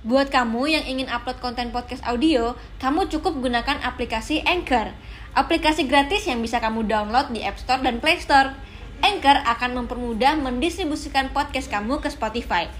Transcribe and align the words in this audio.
Buat 0.00 0.32
kamu 0.32 0.64
yang 0.64 0.84
ingin 0.88 1.12
upload 1.12 1.44
konten 1.44 1.76
podcast 1.76 2.00
audio, 2.08 2.56
kamu 2.80 3.12
cukup 3.12 3.36
gunakan 3.36 3.84
aplikasi 3.84 4.40
Anchor. 4.48 4.96
Aplikasi 5.36 5.84
gratis 5.84 6.24
yang 6.24 6.40
bisa 6.40 6.56
kamu 6.56 6.88
download 6.88 7.28
di 7.36 7.44
App 7.44 7.60
Store 7.60 7.84
dan 7.84 8.00
Play 8.00 8.16
Store. 8.16 8.56
Anchor 9.04 9.44
akan 9.44 9.84
mempermudah 9.84 10.40
mendistribusikan 10.40 11.28
podcast 11.36 11.68
kamu 11.68 12.00
ke 12.00 12.08
Spotify. 12.08 12.72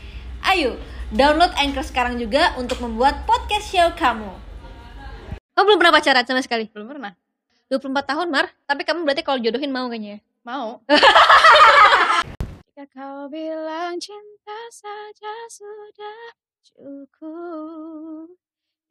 Ayo, 0.48 0.80
download 1.12 1.52
Anchor 1.60 1.84
sekarang 1.84 2.16
juga 2.16 2.56
untuk 2.56 2.80
membuat 2.80 3.28
podcast 3.28 3.68
show 3.68 3.92
kamu. 4.00 4.32
Kamu 5.52 5.64
belum 5.68 5.76
pernah 5.76 5.92
pacaran 6.00 6.24
sama 6.24 6.40
sekali? 6.40 6.72
Belum 6.72 6.88
pernah. 6.88 7.12
24 7.68 8.00
tahun, 8.16 8.32
Mar. 8.32 8.48
Tapi 8.64 8.80
kamu 8.88 9.04
berarti 9.04 9.20
kalau 9.20 9.36
jodohin 9.36 9.68
mau 9.68 9.92
kayaknya 9.92 10.16
ya? 10.16 10.18
Mau. 10.48 10.80
Jika 12.72 12.88
kau 12.96 13.28
bilang 13.28 14.00
cinta 14.00 14.56
saja 14.72 15.32
sudah 15.52 16.48
cukup, 16.64 18.28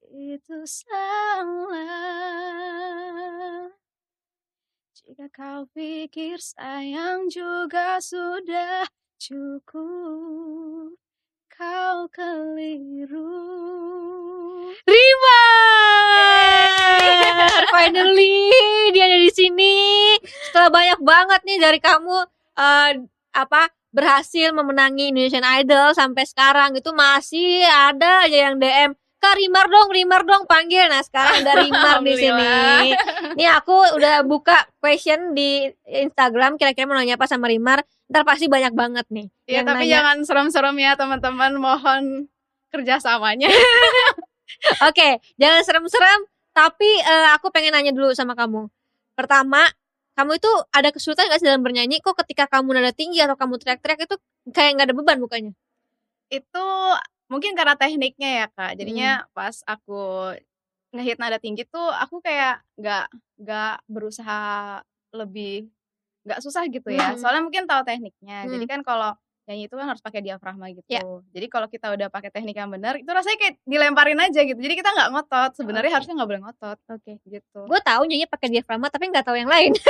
itu 0.10 0.58
salah. 0.66 1.90
Jika 4.94 5.26
kau 5.34 5.66
pikir 5.74 6.38
sayang 6.38 7.30
juga 7.34 7.98
sudah 7.98 8.86
cukup, 9.18 10.94
kau 11.50 12.00
keliru. 12.14 13.34
Rima! 14.86 15.44
Finally 17.74 18.50
dia 18.94 19.06
ada 19.10 19.18
di 19.18 19.32
sini. 19.34 19.76
Setelah 20.24 20.70
banyak 20.70 21.00
banget 21.02 21.42
nih 21.46 21.58
dari 21.58 21.80
kamu 21.82 22.18
eh, 22.58 22.92
apa 23.34 23.62
berhasil 23.90 24.54
memenangi 24.54 25.10
Indonesian 25.10 25.46
Idol 25.46 25.98
sampai 25.98 26.24
sekarang 26.30 26.78
itu 26.78 26.94
masih 26.94 27.66
ada 27.66 28.26
aja 28.26 28.38
yang 28.50 28.62
DM 28.62 28.94
Kak 29.20 29.36
Rimar 29.36 29.68
dong, 29.68 29.92
Rimar 29.92 30.24
dong 30.24 30.48
panggil. 30.48 30.88
Nah 30.88 31.04
sekarang 31.04 31.44
ada 31.44 31.60
Rimar 31.60 32.00
di 32.00 32.16
sini. 32.16 32.48
Nih 33.36 33.50
aku 33.52 34.00
udah 34.00 34.24
buka 34.24 34.64
question 34.80 35.36
di 35.36 35.68
Instagram 35.84 36.56
kira-kira 36.56 36.88
mau 36.88 36.96
nanya 36.96 37.20
apa 37.20 37.28
sama 37.28 37.52
Rimar. 37.52 37.84
Ntar 38.08 38.24
pasti 38.24 38.48
banyak 38.48 38.72
banget 38.72 39.06
nih. 39.12 39.28
Ya, 39.44 39.60
yang 39.60 39.68
tapi 39.68 39.86
nanya. 39.86 39.92
jangan 40.00 40.18
serem-serem 40.24 40.76
ya 40.80 40.92
teman-teman. 40.96 41.52
Mohon 41.60 42.32
kerjasamanya. 42.72 43.52
Oke, 44.88 45.20
jangan 45.36 45.62
serem-serem. 45.68 46.20
Tapi 46.56 46.90
eh, 47.04 47.30
aku 47.36 47.52
pengen 47.52 47.76
nanya 47.76 47.92
dulu 47.92 48.16
sama 48.16 48.40
kamu. 48.40 48.72
Pertama, 49.20 49.68
kamu 50.18 50.32
itu 50.38 50.52
ada 50.74 50.90
kesulitan 50.94 51.30
gak 51.32 51.40
sih 51.42 51.48
dalam 51.50 51.64
bernyanyi? 51.66 52.02
Kok 52.04 52.16
ketika 52.26 52.46
kamu 52.50 52.78
nada 52.78 52.92
tinggi 52.94 53.20
atau 53.24 53.36
kamu 53.40 53.58
teriak-teriak 53.62 54.06
itu 54.06 54.16
kayak 54.54 54.72
nggak 54.78 54.88
ada 54.92 54.96
beban 54.98 55.20
mukanya? 55.22 55.54
itu 56.30 56.66
mungkin 57.26 57.58
karena 57.58 57.74
tekniknya 57.74 58.30
ya 58.30 58.46
kak. 58.54 58.78
Jadinya 58.78 59.10
Hmm. 59.26 59.30
pas 59.34 59.56
aku 59.66 60.02
ngehit 60.94 61.18
nada 61.18 61.38
tinggi 61.42 61.66
tuh 61.66 61.90
aku 61.90 62.22
kayak 62.22 62.62
nggak 62.78 63.06
nggak 63.42 63.76
berusaha 63.90 64.82
lebih 65.14 65.70
nggak 66.26 66.42
susah 66.46 66.70
gitu 66.70 66.94
ya. 66.94 67.14
Hmm. 67.14 67.18
Soalnya 67.18 67.42
mungkin 67.46 67.66
tahu 67.66 67.82
tekniknya. 67.82 68.46
Jadi 68.46 68.66
Hmm. 68.66 68.72
kan 68.78 68.82
kalau 68.86 69.12
nyanyi 69.50 69.66
itu 69.66 69.74
kan 69.74 69.90
harus 69.90 70.02
pakai 70.06 70.22
diafragma 70.22 70.70
gitu. 70.70 70.86
Ya. 70.86 71.02
Jadi 71.34 71.50
kalau 71.50 71.66
kita 71.66 71.90
udah 71.90 72.14
pakai 72.14 72.30
teknik 72.30 72.54
yang 72.54 72.70
benar, 72.70 73.02
itu 73.02 73.10
rasanya 73.10 73.38
kayak 73.42 73.56
dilemparin 73.66 74.22
aja 74.22 74.46
gitu. 74.46 74.60
Jadi 74.62 74.74
kita 74.78 74.94
nggak 74.94 75.10
ngotot. 75.10 75.52
Sebenarnya 75.58 75.90
Oke. 75.90 75.98
harusnya 75.98 76.14
nggak 76.22 76.30
boleh 76.30 76.42
ngotot 76.46 76.78
Oke. 76.94 77.12
gitu. 77.26 77.60
Gue 77.66 77.82
tahu 77.82 78.02
nyanyi 78.06 78.30
pakai 78.30 78.48
diafragma 78.54 78.94
tapi 78.94 79.10
nggak 79.10 79.26
tahu 79.26 79.36
yang 79.42 79.50
lain. 79.50 79.74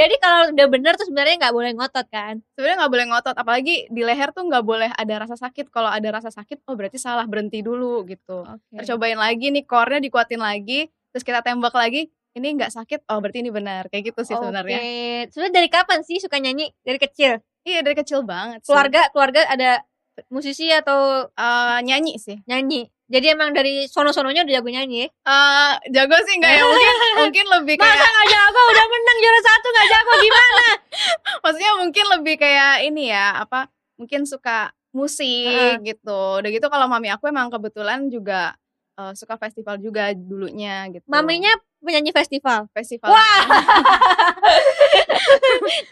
Jadi 0.00 0.14
kalau 0.20 0.52
udah 0.52 0.66
bener 0.68 0.92
tuh 0.98 1.06
sebenarnya 1.08 1.40
nggak 1.40 1.54
boleh 1.54 1.72
ngotot 1.72 2.06
kan? 2.10 2.42
sebenarnya 2.60 2.76
nggak 2.84 2.92
boleh 2.92 3.06
ngotot 3.08 3.36
apalagi 3.40 3.74
di 3.88 4.02
leher 4.04 4.28
tuh 4.36 4.44
nggak 4.44 4.64
boleh 4.68 4.90
ada 4.92 5.14
rasa 5.24 5.36
sakit 5.40 5.72
kalau 5.72 5.88
ada 5.88 6.08
rasa 6.12 6.28
sakit 6.28 6.60
oh 6.68 6.76
berarti 6.76 7.00
salah 7.00 7.24
berhenti 7.24 7.64
dulu 7.64 8.04
gitu 8.04 8.44
Oke. 8.44 8.76
Terus 8.76 8.88
cobain 8.92 9.16
lagi 9.16 9.48
nih 9.48 9.64
core-nya 9.64 10.04
dikuatin 10.04 10.44
lagi 10.44 10.92
terus 11.08 11.24
kita 11.24 11.40
tembak 11.40 11.72
lagi 11.72 12.12
ini 12.36 12.48
nggak 12.52 12.68
sakit 12.68 13.08
oh 13.08 13.18
berarti 13.18 13.40
ini 13.40 13.50
benar 13.50 13.88
kayak 13.88 14.12
gitu 14.12 14.20
sih 14.28 14.36
sebenarnya 14.36 14.76
Oke. 14.76 15.32
Sebenarnya 15.32 15.54
dari 15.56 15.68
kapan 15.72 16.00
sih 16.04 16.20
suka 16.20 16.36
nyanyi? 16.36 16.68
Dari 16.84 16.98
kecil. 17.00 17.40
Iya 17.64 17.80
dari 17.80 17.96
kecil 17.96 18.24
banget 18.24 18.64
sih. 18.64 18.68
Keluarga 18.70 19.08
keluarga 19.12 19.42
ada 19.48 19.82
musisi 20.28 20.68
atau 20.68 21.28
Eh, 21.32 21.78
nyanyi 21.84 22.20
sih 22.20 22.36
nyanyi. 22.44 22.88
Jadi 23.10 23.26
emang 23.34 23.50
dari 23.50 23.90
sono-sononya 23.90 24.46
udah 24.46 24.54
jago 24.62 24.70
nyanyi 24.70 24.96
ya? 25.02 25.08
Eh, 25.10 25.72
jago 25.90 26.16
sih 26.28 26.34
nggak 26.38 26.52
ya 26.54 26.62
mungkin 26.62 26.96
mungkin 27.26 27.46
lebih 27.58 27.74
Masa 27.80 27.90
kayak 27.90 28.10
nggak 28.14 28.28
jago 28.30 28.60
udah 28.70 28.86
menang 28.86 29.18
juara 29.18 29.40
satu 29.42 29.66
nggak 29.70 29.88
jago 29.90 30.12
gimana? 30.20 30.66
maksudnya 31.42 31.72
mungkin 31.80 32.04
lebih 32.18 32.34
kayak 32.38 32.74
ini 32.86 33.02
ya 33.10 33.26
apa 33.42 33.66
mungkin 33.98 34.24
suka 34.28 34.70
musik 34.90 35.80
gitu 35.86 36.42
udah 36.42 36.50
gitu 36.50 36.66
kalau 36.66 36.86
mami 36.90 37.08
aku 37.10 37.30
emang 37.30 37.46
kebetulan 37.50 38.10
juga 38.10 38.54
eh, 38.98 39.12
suka 39.16 39.38
festival 39.38 39.78
juga 39.78 40.10
dulunya 40.14 40.86
gitu 40.90 41.06
Maminya 41.08 41.54
penyanyi 41.80 42.12
festival. 42.12 42.68
festival 42.76 43.10
Wah. 43.10 43.44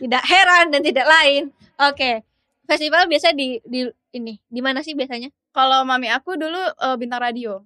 tidak 0.00 0.25
heran 0.28 0.71
dan 0.71 0.82
tidak 0.84 1.06
lain. 1.09 1.50
Oke. 1.81 2.22
Festival 2.69 3.09
biasa 3.09 3.32
di 3.32 3.56
di 3.65 3.88
ini 4.12 4.37
di 4.49 4.60
mana 4.60 4.84
sih 4.84 4.93
biasanya? 4.93 5.32
kalau 5.59 5.82
mami 5.82 6.06
aku 6.06 6.38
dulu 6.38 6.60
eh, 6.60 6.97
bintang 7.00 7.19
radio 7.19 7.59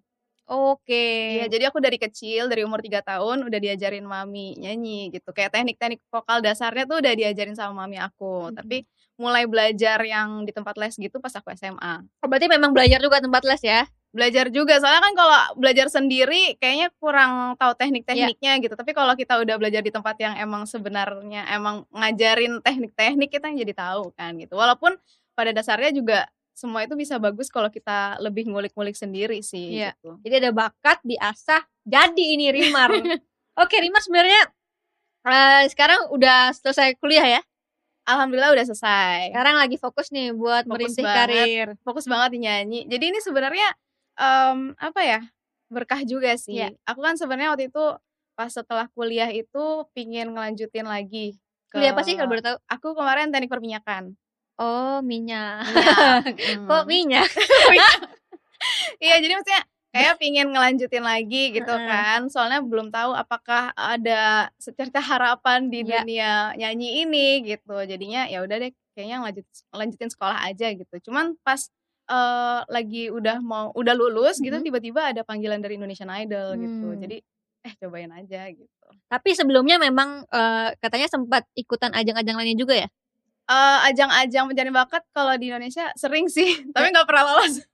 Oke. 0.53 1.39
Iya, 1.39 1.47
jadi 1.49 1.71
aku 1.71 1.81
dari 1.81 1.97
kecil, 1.97 2.51
dari 2.51 2.67
umur 2.67 2.83
3 2.83 3.01
tahun 3.01 3.47
udah 3.47 3.61
diajarin 3.63 4.05
mami 4.05 4.59
nyanyi 4.59 5.09
gitu. 5.09 5.33
Kayak 5.33 5.55
teknik-teknik 5.55 6.03
vokal 6.13 6.45
dasarnya 6.45 6.85
tuh 6.85 6.99
udah 6.99 7.15
diajarin 7.15 7.57
sama 7.57 7.87
mami 7.87 7.97
aku. 7.97 8.51
Mhm. 8.51 8.61
Tapi 8.61 8.85
mulai 9.17 9.49
belajar 9.49 10.03
yang 10.03 10.45
di 10.45 10.53
tempat 10.53 10.77
les 10.77 10.99
gitu 10.99 11.23
pas 11.23 11.33
aku 11.33 11.57
SMA. 11.57 12.05
Oh, 12.21 12.29
berarti 12.29 12.53
memang 12.53 12.75
belajar 12.75 13.01
juga 13.01 13.23
tempat 13.23 13.49
les 13.49 13.63
ya? 13.65 13.87
Belajar 14.13 14.53
juga, 14.53 14.77
soalnya 14.77 15.01
kan 15.01 15.15
kalau 15.17 15.39
belajar 15.57 15.89
sendiri 15.89 16.61
kayaknya 16.61 16.93
kurang 17.01 17.57
tahu 17.57 17.73
teknik-tekniknya 17.75 18.61
gitu. 18.61 18.77
Tapi 18.77 18.93
kalau 18.93 19.17
kita 19.17 19.41
udah 19.41 19.57
belajar 19.57 19.81
di 19.81 19.89
tempat 19.89 20.21
yang 20.21 20.37
emang 20.37 20.69
sebenarnya 20.69 21.49
emang 21.49 21.89
ngajarin 21.89 22.61
teknik-teknik 22.61 23.33
kita 23.33 23.49
yang 23.49 23.59
jadi 23.65 23.73
tahu 23.73 24.13
kan 24.13 24.37
gitu. 24.37 24.53
Walaupun 24.53 25.01
pada 25.33 25.49
dasarnya 25.51 25.97
juga 25.97 26.29
semua 26.53 26.85
itu 26.85 26.93
bisa 26.93 27.17
bagus 27.17 27.49
kalau 27.49 27.73
kita 27.73 28.21
lebih 28.21 28.45
ngulik-ngulik 28.53 28.93
sendiri 28.93 29.41
sih 29.41 29.81
Iya. 29.81 29.97
gitu. 29.97 30.21
Jadi 30.21 30.35
ada 30.45 30.51
bakat 30.53 31.01
diasah 31.01 31.65
jadi 31.83 32.25
ini 32.37 32.53
Rimar. 32.53 32.93
Oke, 33.65 33.81
Rimar 33.81 34.05
sebenarnya 34.05 34.45
eh, 35.25 35.65
sekarang 35.73 36.13
udah 36.13 36.53
selesai 36.53 37.01
kuliah 37.01 37.41
ya? 37.41 37.43
Alhamdulillah 38.05 38.53
udah 38.53 38.65
selesai. 38.67 39.31
Sekarang 39.33 39.57
lagi 39.57 39.81
fokus 39.81 40.13
nih 40.13 40.37
buat 40.37 40.69
Fokus 40.69 40.73
merintis 40.75 41.01
banget. 41.01 41.17
karir. 41.17 41.69
fokus 41.81 42.05
banget 42.05 42.29
di 42.35 42.39
nyanyi. 42.45 42.81
Jadi 42.85 43.05
ini 43.09 43.19
sebenarnya 43.23 43.69
em, 44.15 44.59
apa 44.77 45.01
ya 45.01 45.21
berkah 45.67 46.03
juga 46.03 46.37
sih. 46.37 46.59
Iya. 46.59 46.77
Aku 46.85 47.01
kan 47.01 47.17
sebenarnya 47.17 47.51
waktu 47.51 47.69
itu 47.69 47.85
pas 48.33 48.49
setelah 48.49 48.89
kuliah 48.91 49.29
itu 49.29 49.65
pingin 49.93 50.31
ngelanjutin 50.31 50.85
lagi. 50.85 51.37
ke- 51.69 51.77
Kuliah 51.77 51.93
apa 51.93 52.03
sih 52.03 52.13
kalau 52.15 52.29
boleh 52.29 52.43
tahu? 52.43 52.57
Aku 52.67 52.89
kemarin 52.93 53.29
teknik 53.29 53.49
perminyakan. 53.49 54.13
Oh, 54.55 55.01
minyak. 55.01 55.65
Minyak. 56.29 56.61
Mm. 56.61 56.67
Kok 56.69 56.85
minyak? 56.85 57.29
Iya 58.99 59.19
jadi 59.19 59.33
maksudnya 59.35 59.63
kayak 59.91 60.15
pingin 60.17 60.49
ngelanjutin 60.49 61.03
lagi 61.03 61.51
gitu 61.51 61.67
kan. 61.69 62.31
Soalnya 62.31 62.63
belum 62.63 62.89
tahu 62.89 63.13
apakah 63.13 63.75
ada 63.75 64.49
secerca 64.57 65.03
harapan 65.03 65.67
di 65.67 65.83
Iya. 65.83 66.01
dunia 66.01 66.33
nyanyi 66.55 67.03
ini 67.03 67.27
gitu. 67.45 67.75
Jadinya 67.83 68.25
ya 68.27 68.41
udah 68.41 68.57
deh 68.59 68.71
kayaknya 68.95 69.19
lanjut 69.21 69.45
lanjutin 69.75 70.09
sekolah 70.09 70.47
aja 70.47 70.71
gitu. 70.71 70.95
Cuman 71.11 71.35
pas 71.43 71.67
eh, 72.13 72.61
lagi 72.69 73.09
udah 73.09 73.41
mau 73.41 73.73
udah 73.73 73.95
lulus 73.97 74.37
gitu 74.39 74.53
Mhm. 74.53 74.65
tiba-tiba 74.69 75.17
ada 75.17 75.25
panggilan 75.25 75.59
dari 75.59 75.81
Indonesian 75.81 76.13
Idol 76.13 76.61
gitu. 76.61 76.87
Hmm. 76.93 77.01
Jadi 77.01 77.17
eh 77.63 77.73
cobain 77.79 78.11
aja 78.11 78.51
gitu. 78.51 78.87
Tapi 79.09 79.31
sebelumnya 79.33 79.81
memang 79.81 80.29
eh, 80.29 80.69
katanya 80.77 81.09
sempat 81.09 81.49
ikutan 81.55 81.91
ajang-ajang 81.91 82.37
lainnya 82.37 82.59
juga 82.59 82.75
ya? 82.77 82.89
Eh, 83.43 83.79
ajang-ajang 83.89 84.45
mencari 84.47 84.71
bakat 84.71 85.03
kalau 85.11 85.33
di 85.35 85.49
Indonesia 85.49 85.89
sering 85.97 86.29
sih, 86.29 86.47
tapi 86.77 86.93
nggak 86.93 87.09
pernah 87.09 87.25
lolos. 87.33 87.65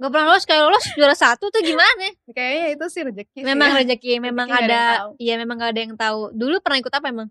Gak 0.00 0.08
pernah 0.08 0.32
lolos 0.32 0.48
kayak 0.48 0.62
lolos 0.64 0.84
juara 0.96 1.12
satu 1.12 1.52
tuh 1.52 1.60
gimana? 1.60 2.08
Kayaknya 2.32 2.66
itu 2.72 2.84
sih 2.88 3.02
rezeki 3.04 3.36
sih 3.36 3.44
Memang 3.44 3.68
ya. 3.68 3.76
rezeki, 3.84 4.12
memang 4.32 4.48
nggak 4.48 4.64
ada 4.64 4.82
iya 5.20 5.36
memang 5.36 5.60
gak 5.60 5.76
ada 5.76 5.80
yang 5.84 5.92
tahu. 5.94 6.32
Dulu 6.32 6.56
pernah 6.64 6.80
ikut 6.80 6.88
apa 6.88 7.06
emang? 7.12 7.28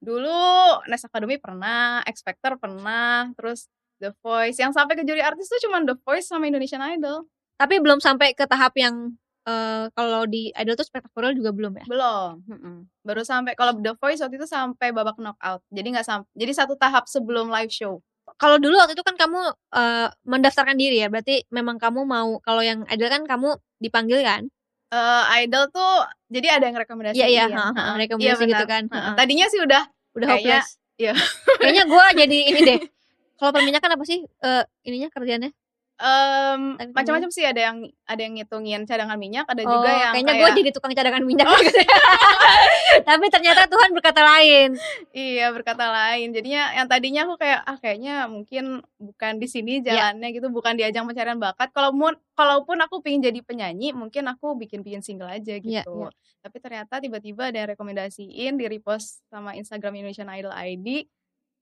Dulu 0.00 0.36
Nes 0.84 1.00
Academy 1.00 1.40
pernah, 1.40 2.04
X 2.04 2.20
Factor 2.20 2.60
pernah, 2.60 3.32
terus 3.32 3.72
The 4.00 4.10
Voice. 4.18 4.56
Yang 4.56 4.72
sampai 4.74 4.96
ke 4.96 5.04
juri 5.04 5.20
artis 5.20 5.46
tuh 5.46 5.60
cuma 5.60 5.78
The 5.80 5.94
Voice 5.94 6.26
sama 6.26 6.44
Indonesian 6.44 6.80
Idol. 6.80 7.28
Tapi 7.54 7.76
belum 7.78 8.00
sampai 8.00 8.32
ke 8.32 8.44
tahap 8.44 8.72
yang 8.74 9.12
eh, 9.44 9.86
kalau 9.92 10.24
di 10.24 10.48
idol 10.50 10.74
tuh 10.74 10.84
spektakuler 10.84 11.32
juga 11.32 11.52
belum 11.52 11.72
ya? 11.76 11.84
Belum. 11.84 12.40
mm-mm. 12.42 12.76
Baru 13.00 13.20
sampai 13.20 13.52
kalau 13.52 13.76
The 13.76 13.92
Voice 13.94 14.18
waktu 14.18 14.36
itu 14.36 14.48
sampai 14.48 14.90
babak 14.90 15.16
knockout. 15.16 15.60
Jadi 15.68 15.88
nggak 15.92 16.06
sampai. 16.06 16.28
Jadi 16.34 16.52
satu 16.56 16.74
tahap 16.74 17.04
sebelum 17.04 17.48
live 17.48 17.68
show. 17.68 18.00
Kalau 18.36 18.56
dulu 18.56 18.78
waktu 18.78 18.94
itu 18.94 19.02
kan 19.02 19.14
kamu 19.14 19.40
eh, 19.74 20.08
mendaftarkan 20.24 20.74
diri 20.74 21.00
ya, 21.00 21.08
berarti 21.08 21.44
memang 21.48 21.76
kamu 21.76 22.02
mau 22.02 22.40
kalau 22.40 22.60
yang 22.60 22.88
idol 22.88 23.08
kan 23.08 23.22
kamu 23.24 23.48
dipanggil 23.76 24.24
kan? 24.24 24.48
Eh, 24.90 25.24
Idol 25.46 25.70
tuh 25.70 26.02
jadi 26.26 26.58
ada 26.58 26.66
yang 26.66 26.74
rekomendasi. 26.74 27.14
Iya 27.14 27.26
iya, 27.30 27.44
ya. 27.46 27.62
ha, 27.62 27.66
ha, 27.70 27.94
rekomendasi 27.94 28.42
Iya, 28.42 28.50
gitu 28.50 28.64
kan. 28.66 28.82
Heeh. 28.90 28.98
Heeh. 28.98 29.14
Tadinya 29.14 29.46
sih 29.46 29.60
udah 29.62 29.82
Udah 30.18 30.26
kayaknya- 30.26 30.66
hopeless. 30.66 30.68
iya. 30.98 31.14
Kayaknya 31.62 31.84
gue 31.86 32.04
jadi 32.18 32.38
ini 32.50 32.60
deh. 32.66 32.80
Kalau 33.40 33.50
perminyakan 33.50 33.96
apa 33.96 34.04
sih 34.04 34.20
eh, 34.22 34.64
ininya 34.84 35.08
kerjanya? 35.08 35.48
Mmm, 36.00 36.80
Tank 36.80 36.88
minyak? 36.88 36.96
macam-macam 36.96 37.28
sih 37.28 37.44
ada 37.44 37.60
yang 37.60 37.76
ada 38.08 38.20
yang 38.24 38.32
ngitungin 38.32 38.88
cadangan 38.88 39.20
minyak, 39.20 39.44
ada 39.44 39.60
Oh, 39.64 39.68
juga 39.68 39.88
yang 39.92 40.12
kayaknya 40.16 40.32
gue 40.32 40.40
kayak 40.48 40.56
jadi 40.56 40.70
tukang 40.72 40.92
cadangan 40.96 41.20
minyak 41.20 41.44
ya. 41.44 41.60
Tapi 43.08 43.26
ternyata 43.28 43.68
Tuhan 43.68 43.92
berkata 43.92 44.24
lain. 44.24 44.80
Iya, 45.12 45.52
berkata 45.52 45.92
lain. 45.92 46.32
Jadinya 46.32 46.72
yang 46.72 46.88
tadinya 46.88 47.28
aku 47.28 47.36
kayak, 47.36 47.60
ah 47.68 47.76
kayaknya 47.76 48.32
mungkin 48.32 48.80
bukan 48.96 49.36
di 49.36 49.44
sini 49.44 49.84
Iya. 49.84 49.92
jalannya 49.92 50.28
gitu, 50.32 50.48
bukan 50.48 50.72
di 50.80 50.88
ajang 50.88 51.04
pencarian 51.04 51.36
bakat. 51.36 51.68
Kalaupun 51.68 52.16
kalaupun 52.32 52.80
aku 52.80 53.04
pengen 53.04 53.28
jadi 53.28 53.40
penyanyi, 53.44 53.92
mungkin 53.92 54.24
aku 54.24 54.56
bikin-bikin 54.56 55.04
single 55.04 55.28
aja 55.28 55.60
Iya, 55.60 55.84
gitu. 55.84 56.08
iya. 56.08 56.08
Tapi 56.40 56.56
ternyata 56.64 56.96
tiba-tiba 56.96 57.52
ada 57.52 57.60
yang 57.60 57.70
rekomendasiin, 57.76 58.56
di-repost 58.56 59.20
sama 59.28 59.52
Instagram 59.52 60.00
Indonesian 60.00 60.32
Idol 60.32 60.56
ID. 60.56 61.04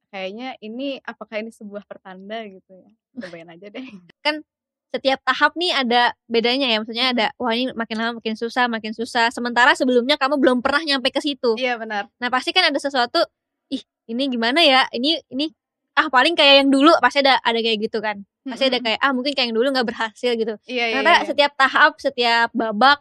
Kayaknya 0.08 0.56
ini 0.64 0.96
apakah 1.04 1.44
ini 1.44 1.52
sebuah 1.52 1.84
pertanda 1.84 2.40
gitu 2.48 2.72
ya. 2.72 2.90
Cobain 3.20 3.48
aja 3.48 3.68
deh. 3.68 3.84
Kan 4.24 4.40
setiap 4.88 5.20
tahap 5.20 5.52
nih 5.56 5.72
ada 5.76 6.16
bedanya 6.24 6.66
ya. 6.68 6.80
Maksudnya 6.80 7.06
ada 7.12 7.26
wah 7.36 7.52
ini 7.52 7.72
makin 7.76 7.96
lama 8.00 8.12
makin 8.20 8.34
susah, 8.36 8.66
makin 8.72 8.96
susah. 8.96 9.28
Sementara 9.28 9.76
sebelumnya 9.76 10.16
kamu 10.16 10.40
belum 10.40 10.58
pernah 10.64 10.80
nyampe 10.80 11.12
ke 11.12 11.20
situ. 11.20 11.60
Iya, 11.60 11.76
benar. 11.76 12.08
Nah, 12.16 12.28
pasti 12.32 12.56
kan 12.56 12.64
ada 12.72 12.80
sesuatu, 12.80 13.20
ih, 13.68 13.84
ini 14.08 14.32
gimana 14.32 14.64
ya? 14.64 14.88
Ini 14.88 15.20
ini 15.28 15.52
ah 15.98 16.08
paling 16.08 16.32
kayak 16.38 16.64
yang 16.64 16.68
dulu 16.72 16.94
pasti 17.04 17.20
ada 17.20 17.36
ada 17.44 17.58
kayak 17.60 17.78
gitu 17.84 18.00
kan. 18.00 18.24
Pasti 18.48 18.72
ada 18.72 18.80
kayak 18.80 18.96
ah 19.04 19.12
mungkin 19.12 19.36
kayak 19.36 19.52
yang 19.52 19.56
dulu 19.60 19.68
nggak 19.76 19.88
berhasil 19.92 20.32
gitu. 20.32 20.54
Iya, 20.64 20.84
iya, 20.88 20.94
Ternyata 20.96 21.12
iya. 21.12 21.20
iya. 21.20 21.28
setiap 21.28 21.52
tahap, 21.58 21.92
setiap 22.00 22.48
babak, 22.56 22.98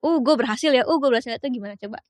uh 0.00 0.16
gue 0.22 0.34
berhasil 0.38 0.72
ya, 0.72 0.88
uh 0.88 0.96
gue 0.96 1.08
berhasil 1.12 1.36
itu 1.36 1.48
gimana 1.52 1.76
coba 1.76 2.00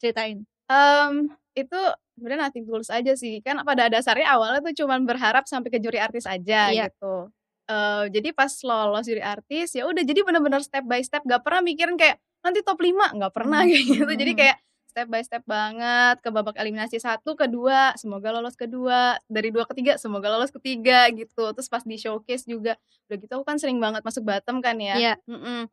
ceritain. 0.00 0.48
Mmm, 0.70 1.34
itu 1.56 1.78
sebenarnya 2.16 2.48
nothing 2.50 2.64
tulus 2.68 2.90
aja 2.92 3.12
sih. 3.18 3.40
Kan 3.44 3.60
pada 3.66 3.88
dasarnya 3.90 4.28
awalnya 4.34 4.60
tuh 4.64 4.84
cuman 4.84 5.04
berharap 5.08 5.44
sampai 5.50 5.70
ke 5.74 5.78
juri 5.82 5.98
artis 6.00 6.24
aja 6.28 6.70
Iya. 6.70 6.88
gitu. 6.90 7.30
Eee, 7.70 8.04
jadi 8.14 8.28
pas 8.34 8.50
lolos 8.66 9.06
juri 9.06 9.22
artis, 9.22 9.74
ya 9.78 9.86
udah 9.86 10.02
jadi 10.02 10.20
bener-bener 10.26 10.58
step 10.64 10.82
by 10.90 11.00
step, 11.06 11.22
gak 11.26 11.42
pernah 11.46 11.62
mikirin 11.62 11.94
kayak 11.94 12.18
nanti 12.42 12.60
top 12.66 12.80
5, 12.82 13.12
nggak 13.14 13.32
pernah 13.36 13.62
Mmm, 13.62 13.70
kayak 13.70 13.84
gitu. 13.86 14.10
Jadi 14.18 14.32
mhm. 14.34 14.38
kayak 14.38 14.56
step 14.90 15.06
by 15.06 15.22
step 15.22 15.44
banget 15.46 16.16
ke 16.18 16.28
babak 16.34 16.56
eliminasi 16.58 16.98
1, 16.98 17.38
ke 17.38 17.46
2, 17.46 17.94
semoga 17.94 18.34
lolos 18.34 18.58
ke 18.58 18.66
2, 18.66 19.14
dari 19.30 19.54
2 19.54 19.62
ke 19.70 19.74
3, 19.78 19.92
semoga 20.02 20.26
lolos 20.34 20.50
ke 20.50 20.58
3 20.58 21.06
gitu. 21.14 21.54
Terus 21.54 21.68
pas 21.70 21.82
di 21.86 21.94
showcase 21.94 22.42
juga, 22.48 22.74
udah 23.06 23.16
gitu 23.22 23.32
aku 23.38 23.44
kan 23.46 23.56
sering 23.62 23.78
banget 23.78 24.02
masuk 24.02 24.26
bottom 24.26 24.58
kan 24.58 24.74
ya. 24.82 24.98
Iya. 24.98 25.14
Mhm. 25.30 25.70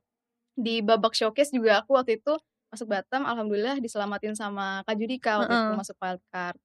Di 0.58 0.82
babak 0.86 1.14
showcase 1.18 1.54
juga 1.54 1.82
aku 1.82 1.98
waktu 1.98 2.18
itu 2.22 2.34
masuk 2.74 2.88
bottom, 2.92 3.24
alhamdulillah 3.28 3.78
diselamatin 3.84 4.34
sama 4.38 4.84
Kak 4.88 4.96
Judika 5.00 5.42
waktu 5.46 5.56
itu 5.60 5.69
Heeh. 5.69 5.78
masuk 5.78 5.96
wildcard. 6.02 6.58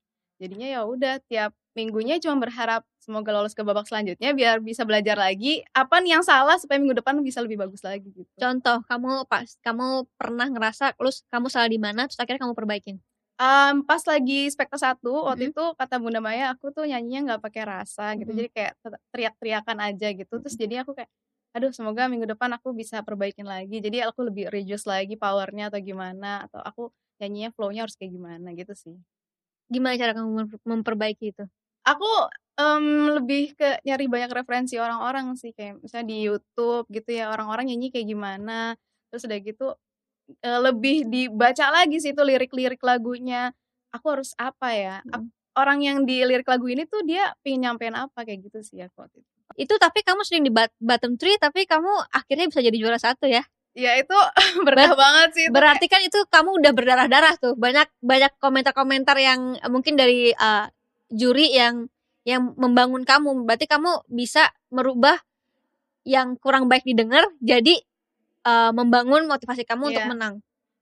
Jadinya 0.42 0.66
ya 0.68 0.80
udah 0.88 1.22
tiap 1.30 1.52
minggunya 1.78 2.18
cuma 2.20 2.36
berharap 2.42 2.82
semoga 3.00 3.30
lolos 3.34 3.54
ke 3.56 3.62
babak 3.64 3.86
selanjutnya 3.88 4.34
biar 4.36 4.60
bisa 4.62 4.82
belajar 4.86 5.16
lagi, 5.18 5.62
apa 5.74 5.98
nih 6.04 6.18
yang 6.20 6.24
salah 6.26 6.58
supaya 6.60 6.78
minggu 6.82 6.98
depan 7.00 7.18
bisa 7.24 7.40
lebih 7.42 7.58
bagus 7.62 7.80
lagi 7.86 8.10
gitu. 8.12 8.28
Contoh, 8.40 8.80
kamu 8.88 9.28
pas 9.28 9.44
kamu 9.60 10.08
pernah 10.16 10.46
ngerasa 10.48 10.96
terus 10.96 11.20
kamu 11.28 11.46
salah 11.52 11.68
di 11.68 11.76
mana 11.80 12.08
terus 12.08 12.18
akhirnya 12.20 12.42
kamu 12.48 12.54
perbaikin? 12.56 13.02
Mmm, 13.40 13.88
pas 13.88 14.02
lagi 14.04 14.46
spekta 14.52 14.76
1 14.76 15.24
waktu 15.24 15.48
Mhm. 15.48 15.52
itu 15.56 15.62
kata 15.80 15.96
Bunda 16.02 16.20
Maya 16.20 16.52
aku 16.52 16.68
tuh 16.68 16.84
nyanyinya 16.84 17.20
nggak 17.36 17.40
pakai 17.48 17.62
rasa 17.64 18.12
gitu. 18.20 18.28
Mhm. 18.30 18.36
Jadi 18.36 18.48
kayak 18.52 18.72
te 18.84 18.88
teriak-teriakan 19.12 19.78
aja 19.88 20.06
gitu. 20.12 20.34
Terus 20.42 20.54
jadinya 20.60 20.82
aku 20.84 20.92
kayak, 20.96 21.10
aduh 21.56 21.72
semoga 21.76 22.08
minggu 22.10 22.26
depan 22.32 22.50
aku 22.56 22.72
bisa 22.76 23.00
perbaikin 23.06 23.46
lagi. 23.48 23.78
Jadi 23.84 24.00
aku 24.04 24.20
lebih 24.28 24.48
reduce 24.52 24.84
lagi 24.88 25.14
power-nya 25.20 25.68
atau 25.72 25.80
gimana, 25.82 26.46
atau 26.48 26.60
aku 26.64 26.82
nyanyinya 27.20 27.50
flow-nya 27.56 27.80
harus 27.86 27.96
kayak 27.98 28.12
gimana 28.16 28.48
gitu 28.58 28.72
sih. 28.76 28.96
Gimana 29.72 29.94
cara 30.00 30.12
kamu 30.16 30.30
memper 30.38 30.58
memperbaiki 30.66 31.26
itu? 31.34 31.44
Aku, 31.86 32.06
mmm, 32.62 33.18
lebih 33.18 33.58
ke 33.58 33.82
nyari 33.82 34.06
banyak 34.06 34.30
referensi 34.30 34.78
orang-orang 34.78 35.34
sih, 35.34 35.50
kayak 35.50 35.82
misalnya 35.82 36.06
di 36.14 36.16
YouTube 36.30 36.86
gitu 36.94 37.10
ya, 37.10 37.26
orang-orang 37.34 37.66
nyanyi 37.74 37.90
kayak 37.90 38.06
gimana, 38.06 38.78
terus 39.10 39.26
udah 39.26 39.38
gitu, 39.42 39.66
eee, 40.44 40.60
lebih 40.66 40.96
dibaca 41.10 41.66
lagi 41.74 41.98
sih 42.02 42.12
itu 42.14 42.22
lirik-lirik 42.22 42.82
lagunya, 42.84 43.50
aku 43.94 44.06
harus 44.18 44.32
apa 44.38 44.68
ya, 44.76 44.96
Mhm. 45.04 45.32
orang 45.58 45.80
yang 45.86 45.98
di 46.08 46.22
lirik 46.26 46.46
lagu 46.48 46.66
ini 46.70 46.84
tuh 46.86 47.02
dia 47.06 47.34
pengen 47.42 47.72
nyampein 47.74 47.96
apa, 47.98 48.22
kayak 48.26 48.46
gitu 48.50 48.58
sih 48.62 48.78
aku 48.84 49.04
waktu 49.06 49.22
itu. 49.24 49.31
Itu 49.58 49.76
tapi 49.76 50.00
kamu 50.04 50.22
sering 50.24 50.44
di 50.48 50.52
bottom 50.80 51.16
3 51.20 51.36
tapi 51.40 51.68
kamu 51.68 51.90
akhirnya 52.12 52.46
bisa 52.48 52.60
jadi 52.64 52.76
juara 52.76 52.98
1 53.00 53.28
ya? 53.28 53.44
Ya 53.76 53.96
itu 53.96 54.12
berkah 54.68 54.92
Ber 54.92 55.00
banget 55.00 55.28
sih 55.32 55.44
itu 55.48 55.52
kayak 55.52 55.56
berarti 55.56 55.86
kan 55.88 56.00
itu 56.04 56.18
kamu 56.28 56.50
udah 56.60 56.72
berdarah-darah 56.76 57.34
tuh, 57.40 57.54
banyak 57.56 57.88
banyak 58.04 58.32
komentar-komentar 58.40 59.16
yang 59.16 59.56
mungkin 59.72 59.96
dari, 59.96 60.32
eee, 60.36 60.64
juri 61.12 61.52
yang 61.56 61.88
yang 62.28 62.54
membangun 62.54 63.02
kamu, 63.02 63.44
berarti 63.48 63.66
kamu 63.66 64.06
bisa 64.06 64.46
merubah 64.70 65.18
yang 66.06 66.36
kurang 66.40 66.66
baik 66.70 66.84
didengar 66.86 67.24
jadi, 67.42 67.80
eee, 68.46 68.70
membangun 68.76 69.26
motivasi 69.30 69.64
kamu 69.68 69.94
untuk 69.96 70.04
Iya. 70.06 70.10
menang. 70.12 70.34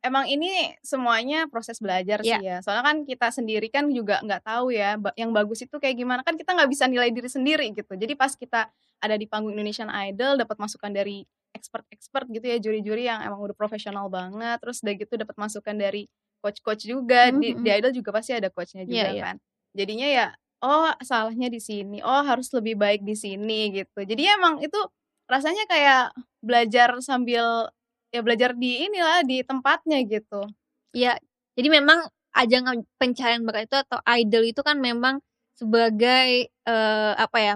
Emang 0.04 0.24
ini 0.32 0.72
semuanya 0.80 1.44
proses 1.52 1.76
belajar 1.76 2.24
Iya. 2.24 2.36
sih 2.36 2.40
ya, 2.40 2.64
soalnya 2.64 2.84
kan 2.88 2.96
kita 3.04 3.28
sendiri 3.28 3.68
kan 3.68 3.84
juga 3.92 4.16
nggak 4.24 4.48
tahu 4.48 4.72
ya, 4.72 4.96
yang 5.12 5.28
bagus 5.36 5.60
itu 5.60 5.76
kayak 5.76 5.92
gimana, 6.00 6.24
kan 6.24 6.40
kita 6.40 6.56
nggak 6.56 6.72
bisa 6.72 6.88
nilai 6.88 7.12
diri 7.12 7.28
sendiri 7.28 7.68
gitu. 7.76 7.92
Jadi 8.00 8.16
pas 8.16 8.32
kita 8.32 8.72
ada 8.96 9.14
di 9.20 9.28
panggung 9.28 9.52
Indonesian 9.52 9.92
Idol, 9.92 10.40
dapat 10.40 10.56
masukan 10.56 10.88
dari 10.88 11.20
expert-expert 11.52 12.32
gitu 12.32 12.46
ya, 12.48 12.56
juri-juri 12.56 13.12
yang 13.12 13.20
emang 13.20 13.44
udah 13.44 13.52
profesional 13.52 14.08
banget, 14.08 14.56
terus 14.64 14.80
udah 14.80 14.94
gitu 14.96 15.14
dapat 15.20 15.36
masukan 15.36 15.76
dari 15.76 16.08
coach-coach 16.40 16.88
juga, 16.88 17.28
Mhm 17.28 17.36
di 17.36 17.60
di 17.60 17.68
mhm. 17.68 17.76
Idol 17.76 17.92
juga 17.92 18.16
pasti 18.16 18.32
ada 18.32 18.48
coach-nya 18.48 18.88
Iya 18.88 19.04
juga 19.04 19.12
iya. 19.12 19.24
kan. 19.28 19.36
Jadinya 19.76 20.08
ya, 20.08 20.26
oh 20.64 20.88
salahnya 21.04 21.52
di 21.52 21.60
sini, 21.60 22.00
oh 22.00 22.24
harus 22.24 22.48
lebih 22.56 22.72
baik 22.80 23.04
di 23.04 23.12
sini 23.12 23.68
gitu. 23.76 24.00
Jadi 24.08 24.22
emang 24.32 24.64
itu 24.64 24.80
rasanya 25.28 25.68
kayak 25.68 26.16
belajar 26.40 26.96
sambil 27.04 27.68
ya 28.14 28.20
belajar 28.26 28.52
di 28.58 28.86
inilah, 28.90 29.22
di 29.26 29.42
tempatnya 29.46 30.02
gitu. 30.06 30.50
Iya, 30.94 31.14
jadi 31.54 31.68
memang 31.70 32.10
ajang 32.34 32.82
pencarian 32.98 33.42
bakat 33.46 33.70
itu 33.70 33.76
atau 33.78 33.98
idol 34.18 34.42
itu 34.46 34.60
kan 34.66 34.78
memang 34.82 35.22
sebagai, 35.54 36.50
eee, 36.50 37.12
apa 37.14 37.38
ya, 37.38 37.54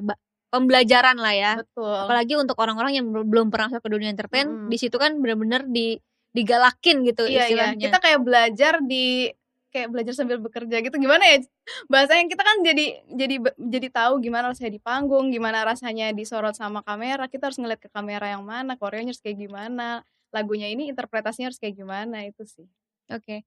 pembelajaran 0.54 1.18
lah 1.18 1.34
ya. 1.34 1.52
Betul. 1.58 1.94
Apalagi 2.06 2.34
untuk 2.38 2.54
orang-orang 2.62 2.92
yang 2.98 3.06
bel 3.10 3.22
belum 3.26 3.50
pernah 3.50 3.70
masuk 3.74 3.82
ke 3.82 3.90
dunia 3.90 4.10
entertain, 4.14 4.46
Mhm. 4.54 4.70
di 4.70 4.76
situ 4.78 4.94
kan 4.98 5.18
bener-bener 5.18 5.66
di 5.66 5.98
digalakin 6.34 7.06
gitu 7.06 7.26
Iya 7.26 7.42
iya, 7.48 7.64
istilahnya. 7.70 7.78
kita 7.78 7.96
kayak 8.02 8.20
belajar 8.26 8.72
di 8.84 9.30
kayak 9.74 9.88
belajar 9.90 10.14
sambil 10.14 10.38
bekerja 10.38 10.76
gitu, 10.86 10.94
gimana 11.02 11.24
ya 11.34 11.42
bahasanya, 11.90 12.30
kita 12.30 12.42
kan 12.46 12.56
jadi 12.62 12.84
jadi 13.10 13.34
jadi 13.58 13.88
tahu 13.90 14.22
gimana 14.22 14.54
rasanya 14.54 14.70
di 14.78 14.82
panggung, 14.82 15.34
gimana 15.34 15.66
rasanya 15.66 16.14
disorot 16.14 16.54
sama 16.54 16.78
kamera, 16.86 17.26
kita 17.26 17.50
harus 17.50 17.58
ngeliat 17.58 17.82
ke 17.82 17.90
kamera 17.90 18.30
yang 18.38 18.46
mana, 18.46 18.78
koreonya 18.78 19.10
harus 19.10 19.22
kayak 19.24 19.40
gimana, 19.50 20.06
lagunya 20.34 20.66
ini 20.72 20.90
interpretasinya 20.90 21.48
harus 21.54 21.60
kayak 21.62 21.78
gimana, 21.78 22.26
itu 22.26 22.42
sih. 22.44 22.66
Oke. 23.14 23.46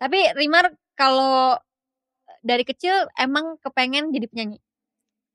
Tapi 0.00 0.18
Rimar 0.38 0.72
kalau 0.98 1.56
dari 2.44 2.64
kecil 2.66 2.94
emang 3.18 3.58
kepengen 3.62 4.10
jadi 4.14 4.26
penyanyi? 4.30 4.58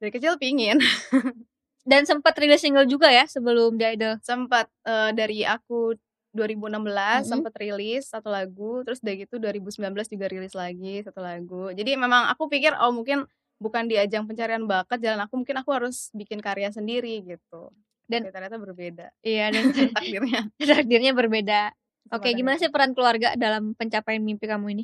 Dari 0.02 0.12
kecil 0.14 0.38
pingin. 0.42 0.78
Dan 1.88 2.04
sempet 2.06 2.36
rilis 2.42 2.62
single 2.66 2.86
juga 2.90 3.10
ya 3.14 3.26
sebelum 3.30 3.78
di 3.80 3.86
Idol? 3.98 4.20
Sempet, 4.24 4.68
eee, 4.88 5.12
dari 5.16 5.40
aku 5.48 5.96
2016 6.36 7.26
Mhm. 7.26 7.32
sempet 7.32 7.54
rilis 7.58 8.12
1 8.14 8.30
lagu, 8.30 8.84
terus 8.86 9.00
udah 9.02 9.16
gitu 9.18 9.36
2019 9.42 10.08
juga 10.12 10.28
rilis 10.30 10.54
lagi 10.54 11.02
1 11.02 11.22
lagu. 11.24 11.72
Jadi 11.74 11.96
memang 11.98 12.30
aku 12.30 12.52
pikir, 12.52 12.76
oh 12.78 12.92
mungkin 12.94 13.26
bukan 13.58 13.90
di 13.90 13.98
ajang 13.98 14.30
pencarian 14.30 14.68
bakat 14.70 15.02
jalan 15.02 15.26
aku, 15.26 15.34
mungkin 15.42 15.58
aku 15.64 15.72
harus 15.74 16.12
bikin 16.14 16.44
karya 16.44 16.70
sendiri 16.70 17.24
gitu. 17.26 17.74
Dan 18.08 18.24
Tapi 18.24 18.34
ternyata 18.34 18.58
berbeda. 18.58 19.06
Iya 19.22 19.46
dan 19.52 19.64
Takdirnya. 20.00 20.42
takdirnya 20.58 21.12
berbeda. 21.12 21.62
Oke, 22.08 22.32
gimana 22.32 22.56
sih 22.56 22.72
peran 22.72 22.96
keluarga 22.96 23.36
dalam 23.36 23.76
pencapaian 23.76 24.24
mimpi 24.24 24.48
kamu 24.48 24.80
ini? 24.80 24.84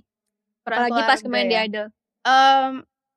Peran 0.68 0.92
Apalagi 0.92 1.02
pas 1.08 1.20
kemarin 1.24 1.48
di 1.48 1.56
ya? 1.56 1.64
Idol. 1.68 1.88
Mmm, 2.24 2.72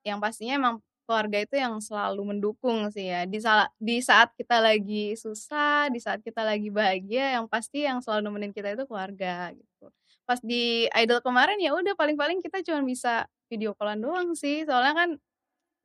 yang 0.07 0.19
pastinya 0.23 0.53
emang 0.55 0.75
keluarga 1.07 1.37
itu 1.43 1.55
yang 1.55 1.79
selalu 1.79 2.35
mendukung 2.35 2.87
sih 2.91 3.07
ya, 3.07 3.23
di 3.23 3.39
sala 3.39 3.71
di 3.79 3.99
saat 4.03 4.31
kita 4.35 4.59
lagi 4.59 5.15
susah, 5.15 5.87
di 5.91 5.99
saat 6.03 6.19
kita 6.23 6.43
lagi 6.43 6.67
bahagia, 6.67 7.39
yang 7.39 7.47
pasti 7.47 7.83
yang 7.87 8.03
selalu 8.03 8.27
nemenin 8.31 8.51
kita 8.51 8.75
itu 8.75 8.83
keluarga 8.87 9.51
gitu. 9.55 9.87
Pas 10.27 10.39
di 10.43 10.87
Idol 10.91 11.23
kemarin 11.23 11.59
ya 11.63 11.71
udah 11.75 11.95
paling-paling 11.95 12.43
kita 12.43 12.59
cuman 12.63 12.83
bisa 12.83 13.23
video 13.47 13.71
call-an 13.75 14.03
doang 14.03 14.35
sih, 14.35 14.67
soalnya 14.67 14.91
kan 14.95 15.09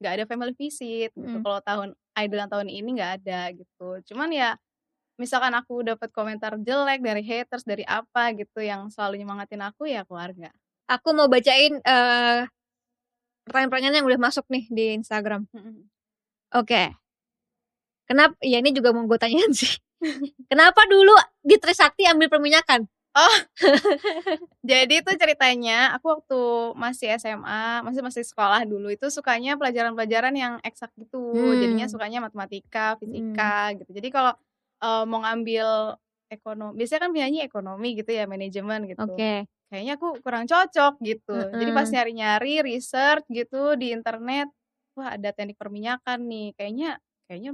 nggak 0.03 0.13
ada 0.19 0.25
family 0.27 0.55
visit 0.59 1.15
gitu. 1.15 1.39
Mhm. 1.39 1.43
Kalau 1.47 1.61
tahun 1.63 1.89
Idol 2.19 2.39
yang 2.45 2.51
tahun 2.53 2.69
ini 2.69 2.89
nggak 2.99 3.13
ada 3.23 3.41
gitu. 3.57 3.89
Cuman 4.13 4.29
ya 4.33 4.57
misalkan 5.17 5.53
aku 5.55 5.85
dapat 5.87 6.09
komentar 6.13 6.57
jelek 6.61 7.01
dari 7.05 7.23
haters, 7.25 7.65
dari 7.65 7.85
apa 7.87 8.33
gitu 8.37 8.61
yang 8.61 8.89
selalu 8.93 9.23
nyemangatin 9.23 9.63
aku 9.63 9.89
ya 9.89 10.03
keluarga. 10.05 10.51
Aku 10.91 11.15
mau 11.17 11.31
bacain, 11.31 11.79
eee, 11.81 12.41
pertanyaan-pertanyaan 13.47 13.97
yang 14.03 14.07
udah 14.09 14.21
masuk 14.21 14.45
nih 14.51 14.65
di 14.71 14.85
Instagram. 14.99 15.47
Oke. 16.53 16.93
Kenap 18.09 18.37
ya 18.43 18.59
ini 18.61 18.75
juga 18.75 18.93
mau 18.93 19.07
gue 19.07 19.19
tanyain 19.19 19.53
sih. 19.55 19.79
Kenapa 20.51 20.83
dulu 20.91 21.15
di 21.41 21.57
Trisakti 21.57 22.05
ambil 22.11 22.29
perminyakan? 22.29 22.87
Oh. 23.13 23.37
Jadi 24.71 25.05
itu 25.05 25.11
ceritanya 25.21 25.93
aku 25.97 26.07
waktu 26.17 26.41
masih 26.81 27.13
SMA, 27.21 27.85
masih 27.85 28.01
masih 28.01 28.25
sekolah 28.25 28.65
dulu 28.65 28.89
itu 28.89 29.07
sukanya 29.13 29.61
pelajaran-pelajaran 29.61 30.33
yang 30.33 30.55
eksak 30.65 30.89
gitu. 30.97 31.35
Jadinya 31.61 31.85
Hmm. 31.87 31.93
sukanya 31.93 32.19
matematika, 32.25 32.97
fisika 32.97 33.77
gitu. 33.77 33.91
Jadi 33.93 34.09
kalau 34.09 34.33
uh, 34.81 35.05
mau 35.05 35.21
ngambil 35.29 35.99
ekonomi, 36.33 36.73
biasanya 36.81 37.01
kan 37.05 37.11
penyanyi 37.13 37.39
ekonomi 37.45 37.89
gitu 38.01 38.11
ya, 38.17 38.25
manajemen 38.25 38.89
gitu. 38.89 39.05
Oke. 39.05 39.45
Kayaknya 39.69 39.93
aku 40.01 40.09
kurang 40.25 40.45
cocok 40.49 40.95
gitu. 41.05 41.37
Jadi 41.53 41.71
pas 41.73 41.89
nyari-nyari 41.89 42.65
research 42.65 43.25
gitu 43.29 43.77
di 43.77 43.93
internet, 43.93 44.49
wah 44.97 45.17
ada 45.17 45.33
teknik 45.33 45.57
perminyakan 45.61 46.25
nih. 46.29 46.53
Kayaknya 46.57 46.91
kayaknya 47.29 47.53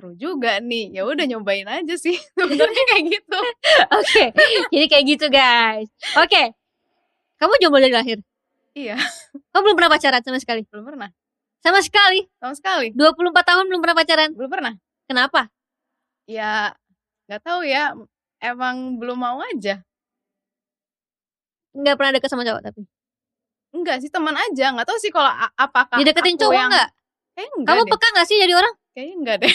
seru 0.00 0.16
juga 0.16 0.56
nih. 0.64 0.96
Ya 0.96 1.04
udah 1.04 1.28
nyobain 1.28 1.68
aja 1.68 1.94
sih. 2.00 2.16
Sebenarnya 2.40 2.84
kayak 2.88 3.04
gitu. 3.12 3.40
Oke. 4.00 4.24
Jadi 4.72 4.86
kayak 4.88 5.04
gitu, 5.04 5.26
guys. 5.28 5.92
Oke. 6.16 6.56
Kamu 7.36 7.52
jomblo 7.60 7.84
dari 7.84 7.92
lahir? 7.92 8.18
Iya, 8.72 8.96
Kamu 9.52 9.60
belum 9.66 9.76
pernah 9.76 9.92
pacaran 9.92 10.22
sama 10.24 10.38
sekali? 10.40 10.64
belum 10.72 10.88
pernah. 10.88 11.10
Sama 11.60 11.84
sekali. 11.84 12.24
Sama 12.40 12.56
sekali. 12.56 12.96
24 12.96 13.44
tahun 13.44 13.64
belum 13.68 13.80
pernah 13.84 13.96
pacaran. 14.00 14.30
Belum 14.32 14.48
pernah. 14.48 14.72
Kenapa? 15.04 15.52
Ya 16.24 16.72
nggak 17.28 17.42
tahu 17.44 17.60
ya. 17.68 17.92
Emang 18.40 18.96
belum 18.96 19.20
mau 19.20 19.44
aja. 19.44 19.84
Nggak 21.76 21.96
pernah 22.00 22.12
deket 22.16 22.30
sama 22.32 22.46
cowok 22.48 22.62
tapi. 22.72 22.82
Enggak 23.76 24.00
sih 24.00 24.08
teman 24.08 24.32
aja. 24.32 24.72
Nggak 24.72 24.88
tahu 24.88 24.98
sih 25.02 25.12
kalau 25.12 25.28
apakah 25.58 26.00
Dideketin 26.00 26.40
cowok 26.40 26.56
yang 26.56 26.70
nggak? 26.72 26.88
Kayaknya 27.36 27.52
enggak 27.60 27.68
Kamu 27.68 27.82
deh. 27.84 27.90
peka 27.92 28.06
nggak 28.16 28.26
sih 28.26 28.36
jadi 28.40 28.54
orang? 28.56 28.74
Kayaknya 28.94 29.14
enggak 29.20 29.36
deh. 29.46 29.54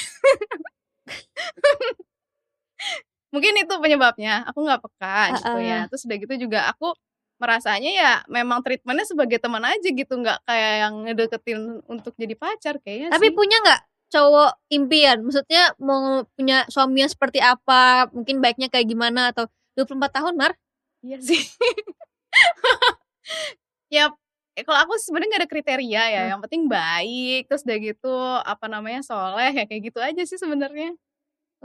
Mungkin 3.33 3.53
itu 3.59 3.73
penyebabnya. 3.83 4.47
Aku 4.47 4.63
nggak 4.63 4.81
peka 4.83 5.19
gitu 5.35 5.55
Heeh. 5.59 5.67
ya. 5.67 5.79
Terus 5.91 6.01
udah 6.07 6.17
gitu 6.23 6.33
juga 6.47 6.59
aku 6.71 6.95
merasanya 7.35 7.91
ya 7.91 8.11
memang 8.31 8.63
treatmentnya 8.63 9.03
sebagai 9.03 9.37
teman 9.43 9.63
aja 9.67 9.87
gitu. 9.91 10.13
Nggak 10.15 10.39
kayak 10.47 10.73
yang 10.87 10.93
ngedeketin 11.03 11.59
untuk 11.91 12.15
jadi 12.15 12.35
pacar 12.39 12.79
kayaknya 12.79 13.11
Tapi 13.11 13.27
sih. 13.31 13.35
punya 13.35 13.57
nggak 13.59 13.81
cowok 14.15 14.51
impian? 14.71 15.17
Maksudnya 15.25 15.63
mau 15.83 16.23
punya 16.37 16.63
suami 16.71 17.03
yang 17.03 17.11
seperti 17.11 17.43
apa? 17.43 18.07
Mungkin 18.15 18.39
baiknya 18.39 18.71
kayak 18.71 18.87
gimana 18.87 19.35
atau 19.35 19.51
24 19.75 20.15
tahun, 20.15 20.33
Mar? 20.39 20.55
Iya 21.03 21.19
sih. 21.19 21.43
ya 23.95 24.15
eh, 24.55 24.63
kalau 24.63 24.79
aku 24.81 24.93
sebenarnya 24.97 25.29
nggak 25.29 25.41
ada 25.43 25.51
kriteria 25.51 26.03
ya. 26.09 26.21
Hmm. 26.23 26.29
Yang 26.35 26.41
penting 26.47 26.63
baik. 26.65 27.41
Terus 27.47 27.61
udah 27.63 27.77
gitu 27.77 28.15
apa 28.41 28.65
namanya 28.65 29.01
soleh 29.03 29.51
ya 29.51 29.63
kayak 29.67 29.81
gitu 29.91 29.99
aja 29.99 30.21
sih 30.23 30.39
sebenarnya. 30.39 30.95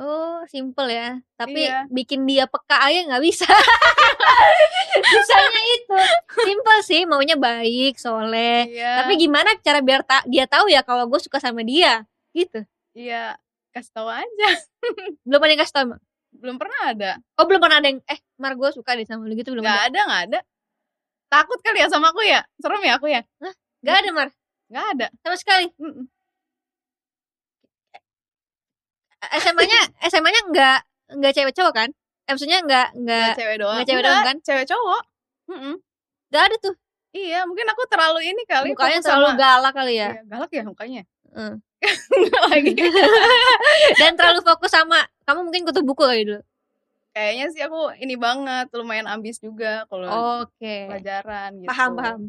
Oh, 0.00 0.40
simple 0.48 0.88
ya. 0.88 1.18
Tapi 1.36 1.66
Iya. 1.66 1.84
bikin 1.88 2.24
dia 2.24 2.48
peka 2.48 2.78
aja 2.80 3.04
nggak 3.04 3.22
bisa. 3.22 3.44
Bisanya 5.02 5.62
itu. 5.76 5.98
Simple 6.40 6.78
sih, 6.82 7.02
maunya 7.04 7.36
baik, 7.36 7.98
soleh. 7.98 8.70
Iya. 8.70 9.04
Tapi 9.04 9.12
gimana 9.18 9.50
cara 9.60 9.80
biar 9.80 10.00
ta- 10.02 10.24
dia 10.24 10.46
tahu 10.46 10.70
ya 10.70 10.80
kalau 10.80 11.04
gue 11.06 11.20
suka 11.20 11.36
sama 11.38 11.60
dia? 11.62 12.04
Gitu. 12.32 12.64
Iya, 12.96 13.36
kasih 13.70 13.92
tahu 13.92 14.08
aja. 14.08 14.48
Belum 15.26 15.40
ada 15.42 15.50
yang 15.52 15.62
kasih 15.62 15.74
Mar? 15.86 15.98
Belum 16.30 16.56
pernah 16.56 16.80
ada. 16.86 17.10
Oh, 17.36 17.44
belum 17.44 17.58
pernah 17.58 17.82
ada 17.82 17.88
yang, 17.90 17.98
eh, 18.06 18.18
Mar 18.38 18.54
gue 18.54 18.70
suka 18.70 18.94
deh 18.94 19.02
sama 19.02 19.26
lu 19.26 19.34
gitu, 19.34 19.50
belum 19.50 19.66
Nggak 19.66 19.80
ada. 19.82 19.90
ada, 19.90 20.00
nggak 20.06 20.22
ada. 20.30 20.38
Takut 21.30 21.58
kali 21.62 21.78
ya 21.78 21.86
sama 21.86 22.10
aku 22.10 22.26
ya? 22.26 22.42
Serem 22.58 22.82
ya 22.82 22.98
aku 22.98 23.06
ya? 23.06 23.22
Gak 23.80 23.96
ada, 24.02 24.10
Mar. 24.10 24.28
Nggak 24.66 24.86
ada. 24.94 25.06
Sama 25.22 25.36
sekali. 25.38 25.66
Mm-mm. 25.78 26.06
SMA-nya 29.20 29.80
SMA-nya 30.08 30.40
nggak 30.50 30.78
nggak 31.18 31.32
cewek 31.34 31.54
cowok 31.54 31.74
kan? 31.74 31.88
Eh, 32.26 32.32
maksudnya 32.32 32.58
nggak 32.62 32.88
nggak 32.94 33.30
cewek 33.36 33.56
doang. 33.58 33.76
nggak 33.78 33.88
cewek 33.88 34.02
doang 34.04 34.22
kan? 34.24 34.36
Cewek 34.42 34.66
cowok. 34.66 35.02
Mm-mm. 35.50 35.74
nggak 36.30 36.42
ada 36.46 36.56
tuh. 36.58 36.74
Iya, 37.10 37.42
mungkin 37.42 37.66
aku 37.66 37.82
terlalu 37.90 38.22
ini 38.22 38.42
kali. 38.46 38.70
Mukanya 38.70 39.02
terlalu 39.02 39.34
sama- 39.34 39.38
galak 39.38 39.72
kali 39.74 39.94
ya. 39.98 40.08
Iya, 40.14 40.22
galak 40.30 40.50
ya 40.54 40.62
mukanya. 40.62 41.02
Heeh. 41.34 41.54
Nggak 42.22 42.42
lagi. 42.52 42.72
Dan 44.00 44.12
terlalu 44.14 44.40
fokus 44.46 44.70
sama 44.70 45.00
kamu 45.26 45.40
mungkin 45.50 45.62
kutu 45.66 45.82
buku 45.82 46.06
kali 46.06 46.22
dulu. 46.22 46.40
Kayaknya 47.10 47.46
sih 47.50 47.62
aku 47.62 47.80
ini 47.98 48.14
banget, 48.14 48.70
lumayan 48.70 49.06
ambis 49.06 49.38
juga 49.38 49.82
kalau 49.86 50.06
Oke. 50.42 50.86
pelajaran 50.86 51.58
gitu. 51.58 51.68
Paham 51.68 51.90
paham. 51.94 52.20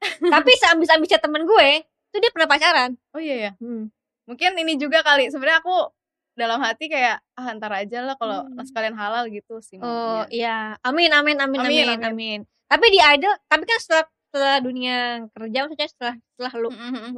Tapi 0.00 0.50
seambis-ambisnya 0.56 1.20
temen 1.20 1.44
gue, 1.44 1.70
tuh 2.08 2.18
dia 2.18 2.32
pernah 2.32 2.48
pacaran. 2.48 2.96
Oh 3.12 3.20
iya 3.20 3.36
ya. 3.36 3.52
Hmm. 3.60 3.92
Mungkin 4.24 4.56
ini 4.56 4.80
juga 4.80 5.04
kali. 5.04 5.28
Sebenarnya 5.28 5.60
aku 5.60 5.92
dalam 6.32 6.56
hati 6.56 6.88
kayak 6.88 7.20
ah 7.36 7.52
ntar 7.52 7.68
aja 7.74 8.00
lah 8.00 8.16
kalau 8.16 8.48
Hmm. 8.48 8.64
sekalian 8.64 8.96
halal 8.96 9.28
gitu 9.28 9.60
sih 9.60 9.76
Oh 9.76 10.24
maunya. 10.24 10.32
iya, 10.32 10.56
amin 10.80 11.12
amin 11.12 11.36
amin 11.36 11.60
Amin, 11.60 11.68
amin 11.68 11.88
amin. 11.90 12.00
amin. 12.08 12.40
Tapi 12.64 12.86
di 12.88 13.00
idol, 13.02 13.34
tapi 13.44 13.68
kan 13.68 13.76
setelah 13.76 14.04
setelah 14.30 14.56
dunia 14.62 14.96
kerja 15.34 15.58
maksudnya 15.66 15.90
setelah 15.90 16.14
setelah 16.16 16.52
lu 16.56 16.68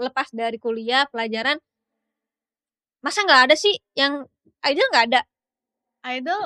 lepas 0.00 0.26
dari 0.32 0.56
kuliah 0.56 1.04
pelajaran, 1.06 1.60
masa 2.98 3.22
nggak 3.22 3.42
ada 3.46 3.54
sih 3.54 3.76
yang 3.94 4.26
idol 4.64 4.86
nggak 4.90 5.06
ada? 5.12 5.20
idol 6.08 6.40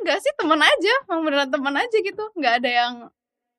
enggak 0.00 0.18
sih 0.20 0.32
teman 0.34 0.60
aja 0.60 0.92
emang 1.04 1.20
beneran 1.22 1.50
teman 1.50 1.74
aja 1.76 1.96
gitu 1.98 2.24
nggak 2.34 2.54
ada 2.62 2.70
yang 2.70 2.94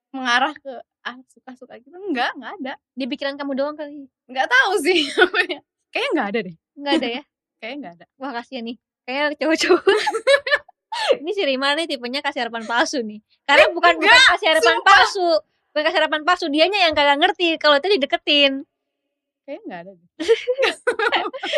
mengarah 0.09 0.53
ke 0.55 0.73
ah 1.03 1.17
suka 1.27 1.51
suka 1.53 1.73
gitu 1.77 1.93
enggak 1.93 2.31
nggak 2.33 2.53
ada 2.63 2.73
Di 2.93 3.05
pikiran 3.05 3.35
kamu 3.35 3.53
doang 3.53 3.75
kali? 3.75 4.07
nggak 4.25 4.47
tahu 4.47 4.71
sih 4.81 5.03
kayaknya 5.91 6.09
nggak 6.15 6.27
ada 6.31 6.39
deh 6.41 6.55
Nggak 6.73 6.93
ada 6.97 7.07
ya? 7.09 7.21
kayaknya 7.59 7.77
nggak 7.81 7.93
ada 7.99 8.05
Wah 8.17 8.31
kasihan 8.33 8.63
nih. 8.65 8.77
Kayak 9.03 9.35
cowok-cowok. 9.35 9.83
ini 11.19 11.31
si 11.35 11.43
Rima 11.43 11.75
nih 11.75 11.85
tipenya 11.85 12.23
kasih 12.23 12.47
harapan 12.47 12.63
palsu 12.63 13.03
nih. 13.03 13.19
Karena 13.43 13.67
bukan 13.75 13.99
bukan 13.99 14.07
enggak, 14.07 14.23
kasih 14.31 14.47
harapan 14.47 14.75
sumpah. 14.79 14.87
palsu. 14.87 15.29
Bukan 15.73 15.83
kasih 15.83 15.97
harapan 15.99 16.21
palsu, 16.23 16.45
dianya 16.47 16.79
yang 16.87 16.93
kagak 16.95 17.17
ngerti 17.19 17.47
kalau 17.59 17.75
itu 17.77 17.87
dideketin. 17.91 18.63
kayaknya 19.43 19.59
nggak 19.67 19.79
ada 19.83 19.91
deh 19.91 20.09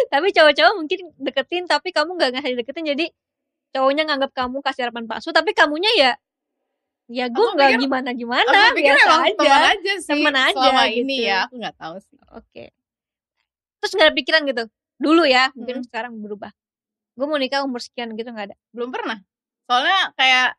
Tapi 0.10 0.27
cowok-cowok 0.34 0.74
mungkin 0.74 1.00
deketin 1.22 1.63
tapi 1.70 1.94
kamu 1.94 2.17
nggak 2.17 2.32
ngasih 2.34 2.53
deketin 2.58 2.86
jadi 2.98 3.05
cowoknya 3.75 4.08
nganggap 4.08 4.32
kamu 4.32 4.63
kasih 4.63 4.88
harapan 4.88 5.03
palsu 5.05 5.29
tapi 5.29 5.51
kamunya 5.51 5.91
ya 6.00 6.12
ya 7.05 7.29
gue 7.29 7.48
nggak 7.53 7.77
gimana 7.77 8.10
gimana 8.15 8.50
aku 8.50 8.82
pikir 8.82 8.96
biasa 8.98 9.13
aja 9.22 9.36
teman 9.38 9.62
aja 9.70 9.94
sih 10.00 10.10
Temen 10.10 10.34
aja 10.34 10.55
selama 10.58 10.84
gitu. 10.89 10.98
ini 11.03 11.15
ya 11.22 11.39
aku 11.46 11.53
nggak 11.60 11.75
tahu 11.77 11.96
sih. 12.01 12.17
Oke. 12.34 12.63
Terus 13.77 13.91
nggak 13.94 14.08
ada 14.10 14.15
pikiran 14.17 14.41
gitu? 14.50 14.63
Dulu 14.98 15.24
ya 15.27 15.44
mungkin 15.53 15.75
Hmm. 15.77 15.86
sekarang 15.86 16.13
berubah. 16.17 16.50
Gue 17.13 17.27
mau 17.29 17.38
nikah 17.38 17.62
umur 17.62 17.77
sekian 17.77 18.10
gitu 18.17 18.32
nggak 18.32 18.50
ada? 18.50 18.55
Belum 18.74 18.89
pernah. 18.89 19.22
Soalnya 19.70 20.17
kayak 20.17 20.58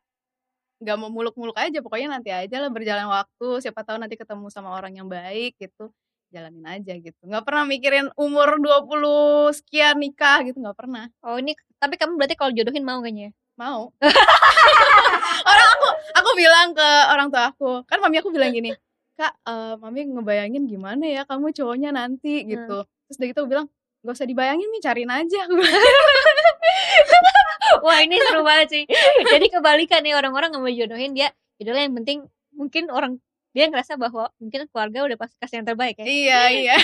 nggak 0.79 0.95
mau 0.95 1.09
muluk-muluk 1.11 1.57
aja 1.57 1.81
pokoknya 1.81 2.15
nanti 2.15 2.29
aja 2.31 2.55
lah 2.61 2.69
berjalan 2.69 3.09
waktu 3.09 3.47
siapa 3.59 3.81
tahu 3.83 3.97
nanti 3.97 4.13
ketemu 4.13 4.47
sama 4.47 4.71
orang 4.71 4.93
yang 4.93 5.09
baik 5.09 5.57
gitu 5.59 5.91
jalanin 6.31 6.63
aja 6.63 6.95
gitu. 6.95 7.17
Nggak 7.27 7.43
pernah 7.43 7.67
mikirin 7.67 8.07
umur 8.15 8.55
20 8.55 9.51
sekian 9.51 9.99
nikah 9.99 10.47
gitu 10.47 10.63
nggak 10.63 10.79
pernah. 10.79 11.11
Oh 11.27 11.35
ini 11.35 11.59
tapi 11.77 11.95
kamu 11.95 12.17
berarti 12.17 12.35
kalau 12.37 12.51
jodohin 12.53 12.85
mau 12.85 12.99
kayaknya 13.01 13.29
ya? 13.29 13.31
mau. 13.57 13.89
Orang 15.49 15.67
aku 15.73 15.87
aku 16.13 16.29
bilang 16.37 16.77
ke 16.77 16.89
orang 17.09 17.27
tua 17.33 17.49
aku 17.49 17.81
kan 17.89 17.97
mami 17.97 18.21
aku 18.21 18.29
bilang 18.29 18.53
gini 18.53 18.73
kak 19.17 19.33
eh, 19.49 19.73
mami 19.81 20.05
ngebayangin 20.05 20.69
gimana 20.69 21.01
ya 21.09 21.21
kamu 21.25 21.49
cowoknya 21.49 21.89
nanti 21.89 22.45
gitu. 22.45 22.85
Terus 22.85 23.17
udah 23.17 23.27
gitu 23.33 23.39
aku 23.41 23.49
bilang 23.49 23.67
gak 24.05 24.13
usah 24.13 24.29
dibayangin 24.29 24.69
nih 24.69 24.81
cariin 24.85 25.09
aja. 25.09 25.39
Aku 25.49 25.57
wah 27.85 27.99
ini 28.05 28.21
seru 28.21 28.45
banget 28.45 28.67
sih. 28.69 28.83
Jadi 29.25 29.49
kebalikan 29.49 30.05
nih 30.05 30.13
orang-orang 30.13 30.53
nggak 30.53 30.63
mau 30.63 30.69
jodohin 30.69 31.17
dia 31.17 31.33
jodohnya 31.57 31.89
yang 31.89 31.97
penting 31.97 32.17
mungkin 32.53 32.93
orang 32.93 33.17
dia 33.57 33.65
ngerasa 33.73 33.97
bahwa 33.97 34.29
mungkin 34.37 34.69
keluarga 34.69 35.09
udah 35.09 35.17
pasti 35.17 35.35
kasih 35.41 35.65
yang 35.65 35.67
terbaik 35.67 35.97
ya. 35.97 36.05
Iya 36.05 36.41
iya. 36.53 36.77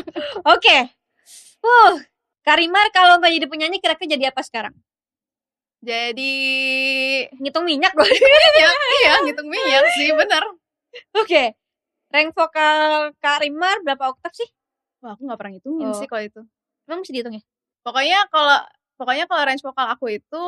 Oke. 0.54 0.94
Uh, 1.60 1.98
Karimar 2.40 2.88
kalau 2.90 3.18
nggak 3.18 3.32
jadi 3.32 3.46
penyanyi 3.46 3.78
kira-kira 3.78 4.08
jadi 4.10 4.24
apa 4.30 4.40
sekarang? 4.40 4.74
jadi 5.80 6.32
Ngitung 7.36 7.64
minyak 7.64 7.92
loh. 7.92 8.04
minyak 8.04 8.74
iya 8.98 9.12
ngitung 9.24 9.48
minyak 9.48 9.84
sih 9.94 10.12
bener 10.12 10.44
Oke. 11.14 11.56
Rank 12.10 12.34
vokal 12.34 13.14
Karimar 13.16 13.80
berapa 13.80 14.10
oktav 14.10 14.28
sih? 14.30 14.44
wah 14.98 15.14
aku 15.14 15.24
nggak 15.24 15.38
pernah 15.38 15.52
ngitungin 15.54 15.88
Oh. 15.88 15.96
sih 15.96 16.04
kalau 16.04 16.20
itu 16.20 16.40
Emang 16.84 17.00
mesti 17.00 17.12
dihitung 17.12 17.32
ya? 17.32 17.42
pokoknya 17.80 18.28
kalau 18.28 18.60
pokoknya 18.94 19.24
kalau 19.24 19.42
range 19.42 19.62
vokal 19.62 19.86
aku 19.88 20.12
itu 20.12 20.42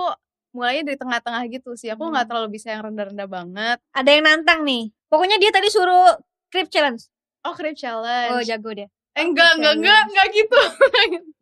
mulainya 0.53 0.85
dari 0.85 0.99
tengah-tengah 0.99 1.43
gitu 1.49 1.73
sih 1.73 1.89
aku 1.89 2.05
nggak 2.05 2.25
Hmm. 2.25 2.31
terlalu 2.31 2.49
bisa 2.53 2.69
yang 2.69 2.85
rendah-rendah 2.85 3.25
banget 3.27 3.79
Ada 3.91 4.11
yang 4.11 4.23
nantang 4.23 4.61
nih. 4.63 4.93
Pokoknya 5.09 5.41
dia 5.41 5.49
tadi 5.49 5.69
suruh 5.69 6.13
Crip 6.49 6.69
Challenge. 6.69 7.01
oh 7.43 7.57
crib 7.57 7.73
challenge 7.73 8.37
Oh, 8.37 8.43
jago 8.43 8.69
dia. 8.71 8.93
eh, 9.17 9.25
enggak 9.25 9.57
enggak 9.57 9.75
enggak 9.75 10.01
enggak 10.07 10.27
gitu 10.31 10.61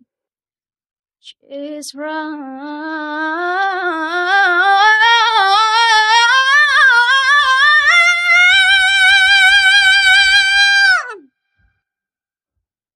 She's 1.23 1.95
wrong. 1.95 2.41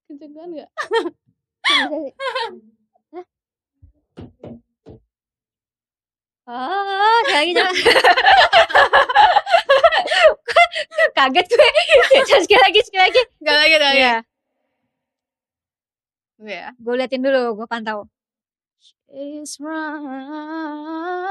Kenceng 0.06 0.32
banget 0.36 0.50
nggak? 0.54 0.70
Oh, 6.44 7.16
sekali 7.24 7.56
lagi 7.56 7.80
kaget 11.14 11.46
gue. 11.48 11.68
sekali 12.44 12.60
lagi, 12.60 12.80
sekali 12.84 13.02
lagi. 13.08 13.22
Gak 13.40 13.56
lagi, 13.56 13.74
gak 13.74 13.88
lagi. 13.88 14.00
Iya, 14.02 14.16
Iya. 16.44 16.66
gue 16.76 16.94
liatin 17.00 17.22
dulu, 17.24 17.56
gue 17.56 17.66
pantau. 17.70 18.04
Is 19.08 19.58
wrong. 19.60 20.04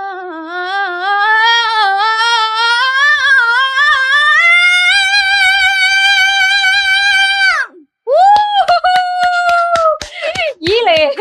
Gile. 10.63 11.11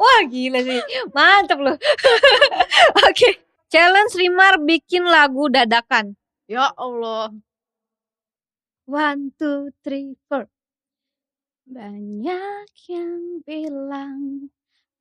Wah, 0.00 0.20
gila 0.28 0.60
sih. 0.60 0.80
Mantep 1.16 1.58
loh. 1.58 1.76
Oke. 3.08 3.40
Challenge 3.68 4.12
Rimar 4.16 4.60
bikin 4.60 5.04
lagu 5.04 5.48
dadakan. 5.48 6.16
Ya 6.48 6.72
Allah. 6.76 7.32
One, 8.88 9.32
two, 9.36 9.72
three, 9.84 10.16
four. 10.28 10.48
Banyak 11.68 12.64
yang 12.88 13.44
bilang 13.44 14.48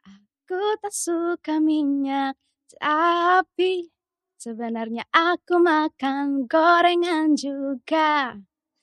aku 0.04 0.60
tak 0.84 0.92
suka 0.92 1.64
minyak, 1.64 2.36
tapi 2.80 3.88
sebenarnya 4.36 5.08
aku 5.16 5.64
makan 5.64 6.50
gorengan 6.52 7.40
juga. 7.40 8.36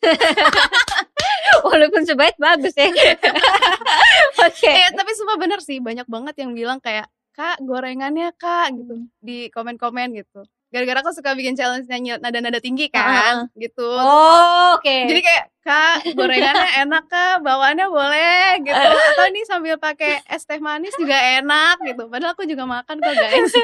Walaupun 1.69 2.05
sebaik 2.09 2.37
bagus 2.41 2.75
ya. 2.77 2.89
Oke. 4.49 4.71
Eh, 4.71 4.91
tapi 4.97 5.11
sumpah 5.17 5.39
bener 5.41 5.61
sih, 5.65 5.81
banyak 5.81 6.09
banget 6.09 6.35
yang 6.45 6.53
bilang 6.57 6.81
kayak, 6.81 7.09
"Kak, 7.37 7.61
gorengannya, 7.65 8.33
Kak," 8.39 8.77
gitu 8.79 9.05
di 9.21 9.49
komen-komen 9.53 10.17
gitu. 10.21 10.47
Gara-gara 10.75 11.07
aku 11.07 11.15
suka 11.15 11.39
bikin 11.39 11.55
challenge 11.55 11.87
nyanyi 11.87 12.19
nada-nada 12.19 12.59
tinggi 12.59 12.91
kan, 12.91 13.47
gitu. 13.55 13.87
Oh, 13.87 14.75
oke. 14.75 14.91
Jadi 15.07 15.23
kayak, 15.23 15.55
"Kak, 15.63 16.03
gorengannya 16.19 16.67
enak, 16.83 17.07
Kak, 17.07 17.47
bawaannya 17.47 17.87
boleh," 17.87 18.59
gitu. 18.67 18.91
Atau 19.15 19.31
nih 19.31 19.47
sambil 19.47 19.79
pakai 19.79 20.19
es 20.27 20.43
teh 20.43 20.59
manis 20.59 20.91
juga 20.99 21.15
enak 21.15 21.79
gitu. 21.87 22.11
Padahal 22.11 22.35
aku 22.35 22.43
juga 22.43 22.67
makan 22.67 22.99
kok, 22.99 23.15
guys. 23.15 23.55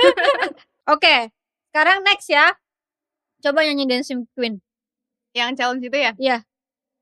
Oke. 0.94 1.34
Sekarang 1.74 2.06
next 2.06 2.30
ya. 2.30 2.54
Coba 3.42 3.66
nyanyi 3.66 3.90
Dancing 3.90 4.30
Queen. 4.38 4.62
Yang 5.34 5.58
challenge 5.58 5.82
itu 5.82 5.98
ya? 5.98 6.14
Iya. 6.14 6.38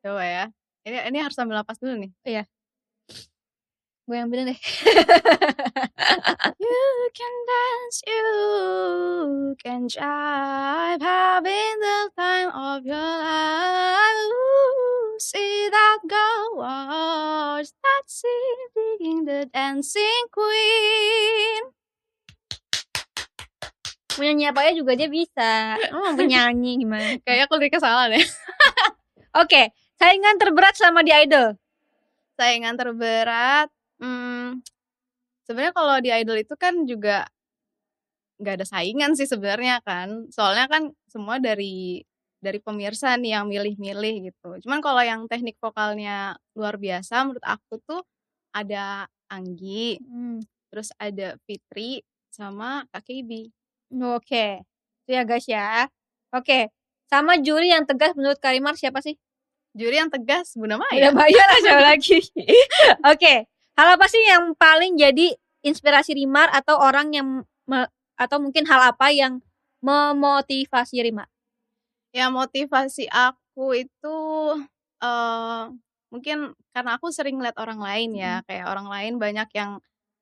Coba 0.00 0.25
ya. 0.25 0.45
Ini 0.88 1.05
ini 1.12 1.19
harus 1.21 1.37
sambil 1.37 1.61
napas 1.61 1.77
dulu 1.77 2.00
nih. 2.00 2.11
Gue 4.09 4.17
yang 4.17 4.33
bilang 4.33 4.49
deh. 4.49 4.57
You 6.57 6.81
can 7.12 7.35
dance, 7.45 8.00
you 8.09 8.17
jive, 9.88 11.00
having 11.00 11.75
the 11.80 11.99
time 12.12 12.52
of 12.52 12.85
your 12.85 12.97
life. 12.97 14.28
Ooh, 14.28 15.16
see 15.16 15.68
that 15.73 15.99
girl, 16.04 16.61
watch 16.61 17.73
that 17.73 18.04
scene, 18.04 18.68
being 19.00 19.25
the 19.25 19.49
dancing 19.49 20.25
queen. 20.28 21.73
Mau 24.18 24.26
nyanyi 24.26 24.50
apa 24.50 24.61
aja 24.66 24.75
juga 24.75 24.99
dia 24.99 25.07
bisa. 25.07 25.78
Oh, 25.95 26.12
penyanyi 26.18 26.83
gimana? 26.83 27.16
Kayaknya 27.25 27.45
aku 27.47 27.54
liriknya 27.57 27.80
salah 27.80 28.07
deh. 28.11 28.21
Oke. 29.42 29.71
Saingan 29.99 30.38
terberat 30.38 30.75
sama 30.75 31.07
di 31.07 31.14
Idol. 31.14 31.54
Saingan 32.38 32.75
terberat, 32.78 33.66
hmm, 33.99 34.62
sebenarnya 35.42 35.75
kalau 35.75 35.97
di 35.99 36.11
idol 36.14 36.38
itu 36.38 36.54
kan 36.54 36.87
juga 36.87 37.26
nggak 38.38 38.54
ada 38.62 38.66
saingan 38.66 39.12
sih 39.18 39.26
sebenarnya 39.26 39.83
kan. 39.83 40.26
Soalnya 40.30 40.66
kan 40.71 40.83
semua 41.11 41.38
dari 41.38 42.02
dari 42.38 42.62
pemirsa 42.62 43.18
nih 43.18 43.35
yang 43.35 43.50
milih-milih 43.50 44.30
gitu. 44.30 44.50
Cuman 44.62 44.78
kalau 44.78 45.02
yang 45.02 45.26
teknik 45.26 45.59
vokalnya 45.59 46.38
luar 46.54 46.78
biasa 46.78 47.26
menurut 47.26 47.42
aku 47.42 47.83
tuh 47.83 48.02
ada 48.54 49.07
Anggi, 49.28 50.00
Hmm. 50.00 50.40
terus 50.73 50.88
ada 50.97 51.37
Fitri 51.45 52.00
sama 52.33 52.87
Kak 52.88 53.04
KB. 53.04 53.50
Oke. 54.16 54.62
Itu 55.05 55.11
ya 55.12 55.22
guys 55.27 55.44
ya. 55.44 55.85
Oke. 56.33 56.72
Sama 57.11 57.37
juri 57.40 57.72
yang 57.72 57.85
tegas 57.85 58.12
menurut 58.16 58.38
Karimar 58.40 58.77
siapa 58.77 59.01
sih? 59.05 59.16
Juri 59.77 60.01
yang 60.01 60.09
tegas 60.09 60.57
Bunda 60.57 60.81
Maya. 60.81 61.09
Udah 61.09 61.14
bayar 61.16 61.44
lah 61.44 61.61
siapa 61.61 61.83
lagi. 61.92 62.18
Oke. 63.12 63.35
Hal 63.77 63.88
apa 63.94 64.07
sih 64.09 64.22
yang 64.24 64.57
paling 64.57 64.96
jadi 64.96 65.37
inspirasi 65.61 66.16
Rimar 66.16 66.48
atau 66.53 66.81
orang 66.81 67.12
yang 67.12 67.29
atau 68.18 68.42
mungkin 68.42 68.66
hal 68.66 68.92
apa 68.92 69.14
yang 69.14 69.38
memotivasi 69.81 71.00
Rimar? 71.07 71.31
Ya 72.12 72.33
motivasi 72.33 73.07
aku 73.12 73.76
itu 73.78 74.16
eh 75.04 75.64
mungkin 76.09 76.57
karena 76.72 76.96
aku 76.96 77.12
sering 77.12 77.37
lihat 77.38 77.57
orang 77.61 77.78
lain 77.81 78.11
ya, 78.16 78.40
kayak 78.48 78.66
orang 78.66 78.88
lain 78.88 79.12
banyak 79.20 79.48
yang 79.54 79.78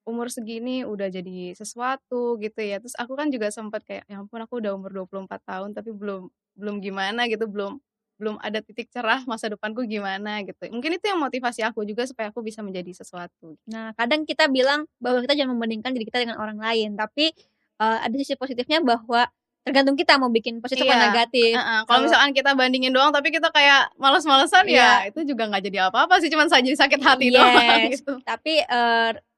umur 0.06 0.30
segini 0.30 0.87
udah 0.87 1.09
jadi 1.11 1.54
sesuatu 1.59 2.38
gitu 2.42 2.61
ya. 2.62 2.78
Terus 2.82 2.94
aku 2.98 3.14
kan 3.18 3.28
juga 3.35 3.48
sempat 3.54 3.82
kayak 3.87 4.04
ya 4.11 4.22
ampun 4.22 4.42
aku 4.44 4.61
udah 4.62 4.74
umur 4.78 4.90
24 4.94 5.42
tahun 5.46 5.70
tapi 5.74 5.90
belum 5.94 6.28
belum 6.59 6.76
gimana 6.85 7.26
gitu, 7.30 7.46
belum 7.50 7.78
belum 8.16 8.40
ada 8.40 8.64
titik 8.64 8.88
cerah 8.88 9.20
masa 9.28 9.52
depanku 9.52 9.85
gimana 9.85 10.40
gitu. 10.46 10.72
Mungkin 10.72 10.96
itu 10.96 11.04
yang 11.11 11.20
motivasi 11.20 11.61
aku 11.68 11.85
juga 11.85 12.09
supaya 12.09 12.32
aku 12.32 12.40
bisa 12.40 12.64
menjadi 12.64 13.04
sesuatu. 13.04 13.61
Nah, 13.68 13.92
kadang 13.92 14.24
kita 14.24 14.48
bilang 14.48 14.88
bahwa 15.02 15.20
kita 15.24 15.37
jangan 15.37 15.52
membandingkan 15.59 15.92
diri 15.92 16.09
kita 16.09 16.24
dengan 16.24 16.40
orang 16.40 16.56
lain, 16.56 16.96
tapi 16.96 17.32
eh, 17.76 17.98
ada 18.02 18.14
sisi 18.16 18.34
positifnya 18.34 18.80
bahwa 18.80 19.28
tergantung 19.62 19.98
kita 19.98 20.14
mau 20.14 20.30
bikin 20.30 20.62
positif 20.62 20.86
atau 20.86 20.94
Iya. 20.94 21.04
negatif. 21.10 21.52
Heeh, 21.52 21.80
kalau 21.82 21.86
Kalau- 21.90 22.04
misalkan 22.06 22.30
kita 22.32 22.50
bandingin 22.54 22.94
doang 22.94 23.10
tapi 23.10 23.34
kita 23.34 23.50
kayak 23.50 23.90
males-malesan 23.98 24.62
ya 24.70 25.10
itu 25.10 25.26
juga 25.26 25.50
nggak 25.50 25.62
jadi 25.66 25.90
apa-apa 25.90 26.22
sih 26.22 26.30
cuman 26.30 26.46
saja 26.46 26.70
sakit 26.70 27.00
hati 27.02 27.34
doang 27.34 27.50
Yes. 27.50 27.98
gitu. 27.98 28.22
Tapi 28.22 28.62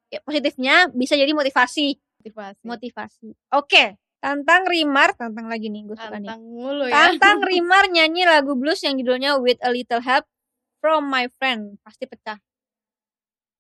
ya, 0.08 0.20
positifnya 0.24 0.88
bisa 0.88 1.16
jadi 1.16 1.32
motivasi. 1.32 1.96
Motivasi. 2.20 2.64
Motivasi. 2.64 3.28
Oke, 3.56 3.96
tantang 4.20 4.68
Rimar, 4.68 5.16
tantang 5.16 5.48
lagi 5.48 5.72
nih 5.72 5.88
gue 5.88 5.96
suka 5.96 6.20
nih. 6.20 6.28
Tantang 6.28 6.42
mulu 6.44 6.84
ya. 6.88 6.92
Tantang 6.92 7.38
Rimar 7.48 7.88
nyanyi 7.88 8.28
lagu 8.28 8.52
blues 8.52 8.84
yang 8.84 9.00
judulnya 9.00 9.40
With 9.40 9.56
a 9.64 9.72
Little 9.72 10.04
Help 10.04 10.28
from 10.84 11.08
My 11.08 11.32
Friend. 11.40 11.80
Pasti 11.80 12.04
pecah. 12.04 12.36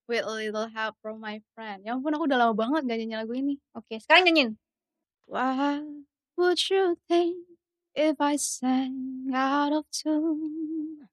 With 0.04 0.24
a 0.24 0.32
little 0.32 0.68
help 0.68 0.96
from 1.00 1.20
my 1.20 1.36
friend. 1.52 1.84
Ya 1.84 1.92
ampun 1.92 2.08
aku 2.12 2.24
udah 2.24 2.40
lama 2.40 2.56
banget 2.56 2.88
gak 2.88 2.96
nyanyi 2.96 3.16
lagu 3.20 3.32
ini. 3.32 3.60
Oke, 3.76 4.00
sekarang 4.00 4.24
nyanyiin. 4.24 4.56
What 5.30 5.84
would 6.38 6.70
you 6.70 6.96
think 7.06 7.44
if 7.94 8.16
I 8.18 8.36
sang 8.36 9.30
out 9.34 9.74
of 9.74 9.84
tune? 9.92 11.06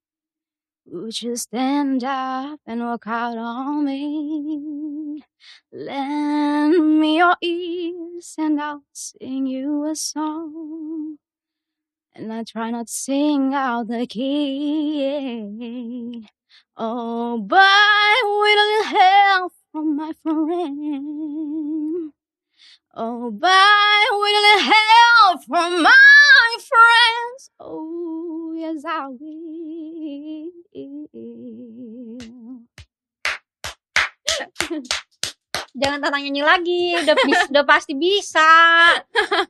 Would 0.86 1.22
you 1.22 1.36
stand 1.36 2.02
up 2.06 2.62
and 2.66 2.80
walk 2.80 3.08
out 3.08 3.38
on 3.38 3.84
me? 3.84 5.22
Lend 5.70 7.02
me 7.02 7.18
your 7.18 7.36
ears 7.42 8.36
and 8.38 8.62
I'll 8.62 8.84
sing 8.94 9.48
you 9.48 9.84
a 9.84 9.96
song. 9.98 11.18
And 12.14 12.32
I 12.32 12.46
try 12.46 12.72
not 12.72 12.88
to 12.88 12.94
sing 12.94 13.54
out 13.54 13.90
the 13.90 14.08
key. 14.08 15.50
Oh, 16.78 17.38
but 17.38 18.24
with 18.24 18.60
a 18.60 18.66
little 18.72 18.86
help 18.98 19.52
from 19.74 19.98
my 19.98 20.14
friend. 20.24 21.95
Oh, 22.96 23.28
but 23.28 23.52
a 23.52 24.16
little 24.16 24.72
help 24.72 25.44
from 25.44 25.84
my 25.84 26.52
friends. 26.64 27.52
Oh, 27.60 28.56
yes, 28.56 28.88
I 28.88 29.12
will. 29.12 30.48
Jangan 35.76 36.00
tantang 36.08 36.24
nyanyi 36.24 36.40
lagi, 36.40 36.96
udah 37.04 37.16
bis- 37.20 37.52
udah 37.52 37.68
pasti 37.68 38.00
bisa. 38.00 38.48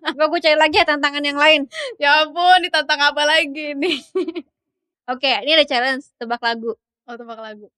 Coba 0.10 0.26
gue 0.26 0.42
cari 0.42 0.58
lagi 0.58 0.82
ya 0.82 0.90
tantangan 0.90 1.22
yang 1.22 1.38
lain. 1.38 1.70
Ya 2.02 2.26
ampun, 2.26 2.66
ditantang 2.66 2.98
apa 2.98 3.30
lagi 3.30 3.78
nih? 3.78 4.02
Oke, 5.14 5.30
ini 5.46 5.54
ada 5.54 5.70
challenge 5.70 6.10
tebak 6.18 6.42
lagu. 6.42 6.74
Oh, 7.06 7.14
tebak 7.14 7.38
lagu. 7.38 7.70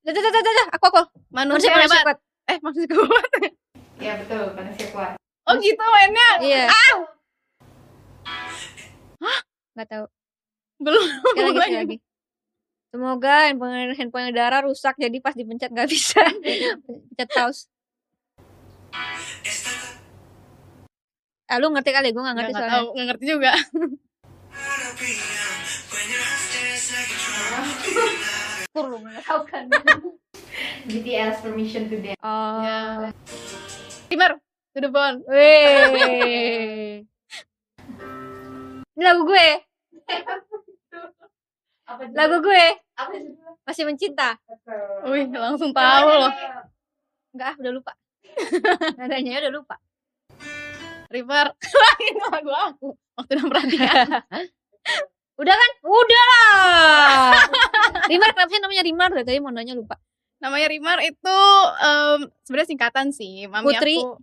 Dah, 0.00 0.12
dah, 0.16 0.32
dah, 0.32 0.66
aku 0.72 0.84
aku. 0.88 1.12
Manusia 1.28 1.76
Manusia 1.76 2.00
hebat. 2.00 2.16
kuat. 2.16 2.29
Eh, 2.50 2.58
manusia 2.58 2.90
kuat. 2.90 3.30
Ya 4.02 4.12
betul, 4.18 4.44
manusia 4.58 4.86
kuat. 4.90 5.14
Oh 5.46 5.54
gitu 5.58 5.78
mainnya. 5.78 6.28
Iya. 6.42 6.66
Gak 9.78 9.86
tahu. 9.86 10.04
Belum. 10.82 11.04
Sekali 11.30 11.46
lagi, 11.46 11.58
sekali 11.62 11.78
lagi. 11.78 11.96
Semoga 12.90 13.34
handphone 13.46 13.94
handphone 13.94 14.34
Dara 14.34 14.66
rusak 14.66 14.98
jadi 14.98 15.14
pas 15.22 15.30
dipencet 15.30 15.70
nggak 15.70 15.86
bisa. 15.86 16.26
Pencet 16.82 17.30
pause. 17.30 17.70
Ah, 21.46 21.58
lu 21.58 21.70
ngerti 21.70 21.90
kali, 21.90 22.10
gue 22.10 22.22
gak 22.22 22.34
ngerti 22.34 22.50
Nggak 22.50 22.62
soalnya. 22.62 22.78
tahu, 22.78 22.86
nggak 22.94 23.06
ngerti 23.10 23.24
juga. 23.26 23.52
Kur, 28.70 28.84
lu 28.86 28.96
nggak 29.02 29.22
tahu 29.22 29.40
kan. 29.46 29.64
BTS 31.20 31.44
permission 31.44 31.84
to 31.92 32.00
dance. 32.00 32.16
Oh. 32.24 32.64
Ya. 32.64 33.12
Timur, 34.08 34.40
to 34.72 34.78
the 34.80 34.88
bone. 34.88 35.20
Wih. 35.28 37.04
Ini 38.96 39.02
lagu 39.04 39.28
gue. 39.28 39.48
Lagu 42.16 42.36
gue. 42.40 42.66
Masih 43.68 43.84
mencinta. 43.84 44.40
Wih, 45.04 45.28
langsung 45.28 45.76
tahu 45.76 46.08
loh. 46.08 46.32
Enggak, 47.36 47.52
ah, 47.52 47.54
udah 47.60 47.72
lupa. 47.76 47.92
Nadanya 48.96 49.44
udah 49.44 49.52
lupa. 49.60 49.76
River. 51.12 51.46
Ini 52.08 52.22
lagu 52.32 52.48
aku. 52.48 52.88
Waktu 53.20 53.32
dan 53.36 53.46
perhatian. 53.52 54.08
Udah 55.40 55.56
kan? 55.56 55.70
Udah 55.88 56.24
lah. 56.28 57.32
Rimar 58.12 58.36
kenapa 58.36 58.52
sih 58.52 58.60
namanya 58.60 58.84
Rimar? 58.84 59.08
Tadi 59.24 59.40
mau 59.40 59.48
nanya 59.48 59.72
lupa. 59.72 59.96
Namanya 60.40 60.66
Rimar 60.66 60.98
itu 61.00 61.38
em, 61.78 62.18
sebenarnya 62.42 62.68
singkatan 62.68 63.06
sih. 63.10 63.44
Mami 63.46 63.70
Putri. 63.70 63.96
aku 63.96 64.18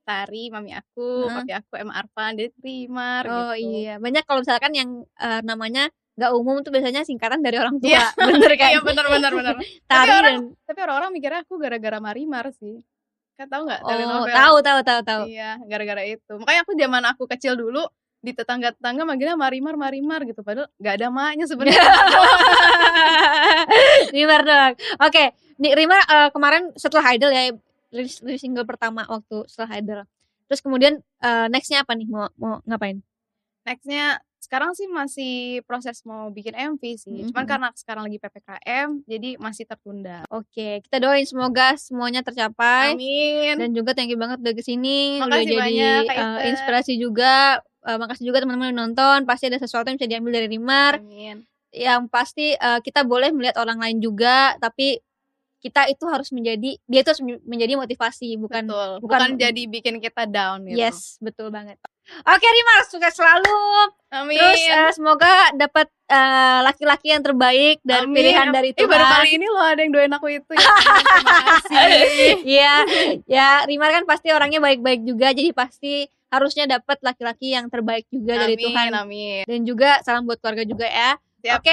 Tari, 0.00 0.50
mami 0.50 0.74
aku, 0.74 1.06
Heeh. 1.24 1.34
papi 1.36 1.52
aku 1.54 1.72
Emma 1.76 1.94
Arfan, 1.96 2.34
jadi 2.34 2.50
Rimar 2.58 3.22
Oh 3.24 3.54
gitu. 3.54 3.62
iya, 3.78 3.94
banyak 3.96 4.24
kalau 4.24 4.42
misalkan 4.42 4.74
yang 4.74 4.90
eh, 5.06 5.40
namanya 5.40 5.86
nggak 6.18 6.32
umum 6.34 6.60
tuh 6.60 6.68
biasanya 6.68 7.00
singkatan 7.00 7.38
dari 7.40 7.56
orang 7.56 7.78
tua. 7.78 7.86
Iya, 7.86 8.06
bener 8.18 8.52
kan? 8.52 8.68
Iya 8.68 8.80
benar 8.82 9.06
benar 9.06 9.32
benar. 9.32 9.54
Tari 9.90 10.10
orang- 10.10 10.50
dan 10.50 10.66
Tapi 10.66 10.78
orang-orang 10.82 11.10
mikirnya 11.14 11.40
aku 11.42 11.54
gara-gara 11.56 11.98
Marimar 11.98 12.50
sih. 12.50 12.82
Kan 13.38 13.46
tahu 13.46 13.70
nggak 13.70 13.80
Oh, 13.80 13.88
telenovel? 13.88 14.34
tahu 14.34 14.56
tahu 14.60 14.80
tahu 14.82 15.00
tahu. 15.00 15.22
Iya, 15.30 15.50
gara-gara 15.64 16.02
itu. 16.02 16.32
Makanya 16.34 16.60
aku 16.60 16.72
zaman 16.74 17.02
aku 17.06 17.22
kecil 17.28 17.54
dulu 17.54 17.86
di 18.20 18.36
tetangga-tetangga 18.36 19.08
manggilnya 19.08 19.32
Marimar 19.32 19.80
Marimar 19.80 20.20
gitu 20.28 20.44
padahal 20.44 20.68
nggak 20.76 20.94
ada 21.00 21.08
maknya 21.08 21.48
sebenarnya. 21.48 21.80
Rimar 24.14 24.40
doang. 24.44 24.74
Oke, 25.00 25.24
nih 25.56 25.72
Rimar 25.74 26.02
eh, 26.04 26.28
kemarin 26.30 26.62
setelah 26.76 27.04
Idol 27.12 27.32
ya 27.32 27.42
rilis, 27.90 28.20
rilis 28.22 28.40
single 28.40 28.68
pertama 28.68 29.06
waktu 29.08 29.48
setelah 29.48 29.70
Idol. 29.80 30.00
Terus 30.46 30.60
kemudian 30.60 30.94
eh, 31.00 31.46
nextnya 31.48 31.82
apa 31.82 31.96
nih 31.96 32.06
mau 32.06 32.28
mau 32.36 32.60
ngapain? 32.66 33.00
Nextnya 33.64 34.20
sekarang 34.40 34.72
sih 34.72 34.88
masih 34.88 35.60
proses 35.68 36.00
mau 36.02 36.32
bikin 36.32 36.56
MV 36.56 36.82
sih. 36.96 37.18
Cuman 37.28 37.44
Mhm. 37.44 37.50
karena 37.50 37.68
sekarang 37.76 38.02
lagi 38.08 38.18
PPKM 38.18 38.88
jadi 39.04 39.30
masih 39.36 39.64
tertunda. 39.68 40.24
Oke, 40.32 40.80
kita 40.80 40.96
doain 40.96 41.28
semoga 41.28 41.76
semuanya 41.76 42.24
tercapai. 42.24 42.96
Amin. 42.96 43.60
Dan 43.60 43.76
juga 43.76 43.92
thank 43.92 44.08
you 44.08 44.16
banget 44.16 44.40
udah 44.40 44.54
ke 44.56 44.64
sini, 44.64 45.20
udah 45.20 45.28
Makasih 45.28 45.44
jadi 45.44 45.56
banyak, 45.60 46.02
Ita. 46.08 46.24
inspirasi 46.56 46.96
juga. 46.96 47.60
Eh, 47.80 47.96
makasih 47.96 48.28
juga 48.28 48.44
teman-teman 48.44 48.72
yang 48.72 48.80
nonton. 48.88 49.24
Pasti 49.24 49.48
ada 49.48 49.56
sesuatu 49.56 49.88
yang 49.88 49.96
bisa 49.96 50.08
diambil 50.08 50.32
dari 50.36 50.48
Rimar. 50.52 51.00
Amin. 51.00 51.48
Yang 51.72 52.02
pasti 52.12 52.52
eh, 52.52 52.80
kita 52.84 53.06
boleh 53.08 53.32
melihat 53.32 53.56
orang 53.62 53.80
lain 53.80 53.98
juga, 54.04 54.58
tapi 54.60 55.00
kita 55.60 55.84
itu 55.86 56.04
harus 56.04 56.28
menjadi 56.28 56.80
dia 56.80 57.00
itu 57.00 57.08
harus 57.08 57.20
menjadi 57.44 57.76
motivasi, 57.76 58.34
bukan 58.34 58.64
Betul. 58.64 58.90
bukan- 58.98 59.20
Bukan, 59.20 59.30
jadi 59.36 59.62
bikin 59.66 60.00
kita 60.00 60.24
down 60.24 60.64
gitu. 60.64 60.80
Yes, 60.80 61.16
betul 61.18 61.48
banget. 61.48 61.76
Oke, 62.22 62.42
Rimar, 62.42 62.80
sukses 62.84 63.12
selalu. 63.12 63.60
Amin. 64.10 64.34
Terus 64.34 64.62
eh, 64.64 64.90
semoga 64.90 65.28
dapat 65.52 65.86
eh, 66.06 66.60
laki-laki 66.64 67.12
yang 67.12 67.20
terbaik 67.20 67.78
dan 67.82 68.08
Amin. 68.08 68.16
pilihan 68.16 68.48
dari 68.48 68.72
Eh, 68.72 68.82
baru 68.82 68.98
Tuhan. 68.98 69.14
kali 69.14 69.30
ini 69.36 69.46
loh 69.46 69.62
ada 69.62 69.78
yang 69.78 69.92
doain 69.92 70.10
aku 70.10 70.26
itu. 70.32 70.52
Ya, 70.52 70.72
terima 70.74 71.40
kasih. 71.46 71.86
Iya, 72.56 72.74
ya 73.26 73.48
Rimar 73.62 73.92
kan 73.92 74.04
pasti 74.04 74.28
orangnya 74.28 74.58
baik-baik 74.58 75.04
juga, 75.04 75.30
jadi 75.30 75.52
pasti 75.52 76.08
harusnya 76.26 76.64
dapat 76.64 76.98
laki-laki 77.00 77.52
yang 77.52 77.68
terbaik 77.68 78.08
juga 78.08 78.40
dari 78.40 78.56
Amin, 78.56 78.64
Tuhan. 78.64 78.90
Amin. 78.96 79.42
Dan 79.44 79.60
juga 79.62 80.00
salam 80.00 80.24
buat 80.24 80.40
keluarga 80.40 80.64
juga 80.64 80.86
ya. 80.86 81.20
Siap. 81.40 81.56
Oke, 81.56 81.68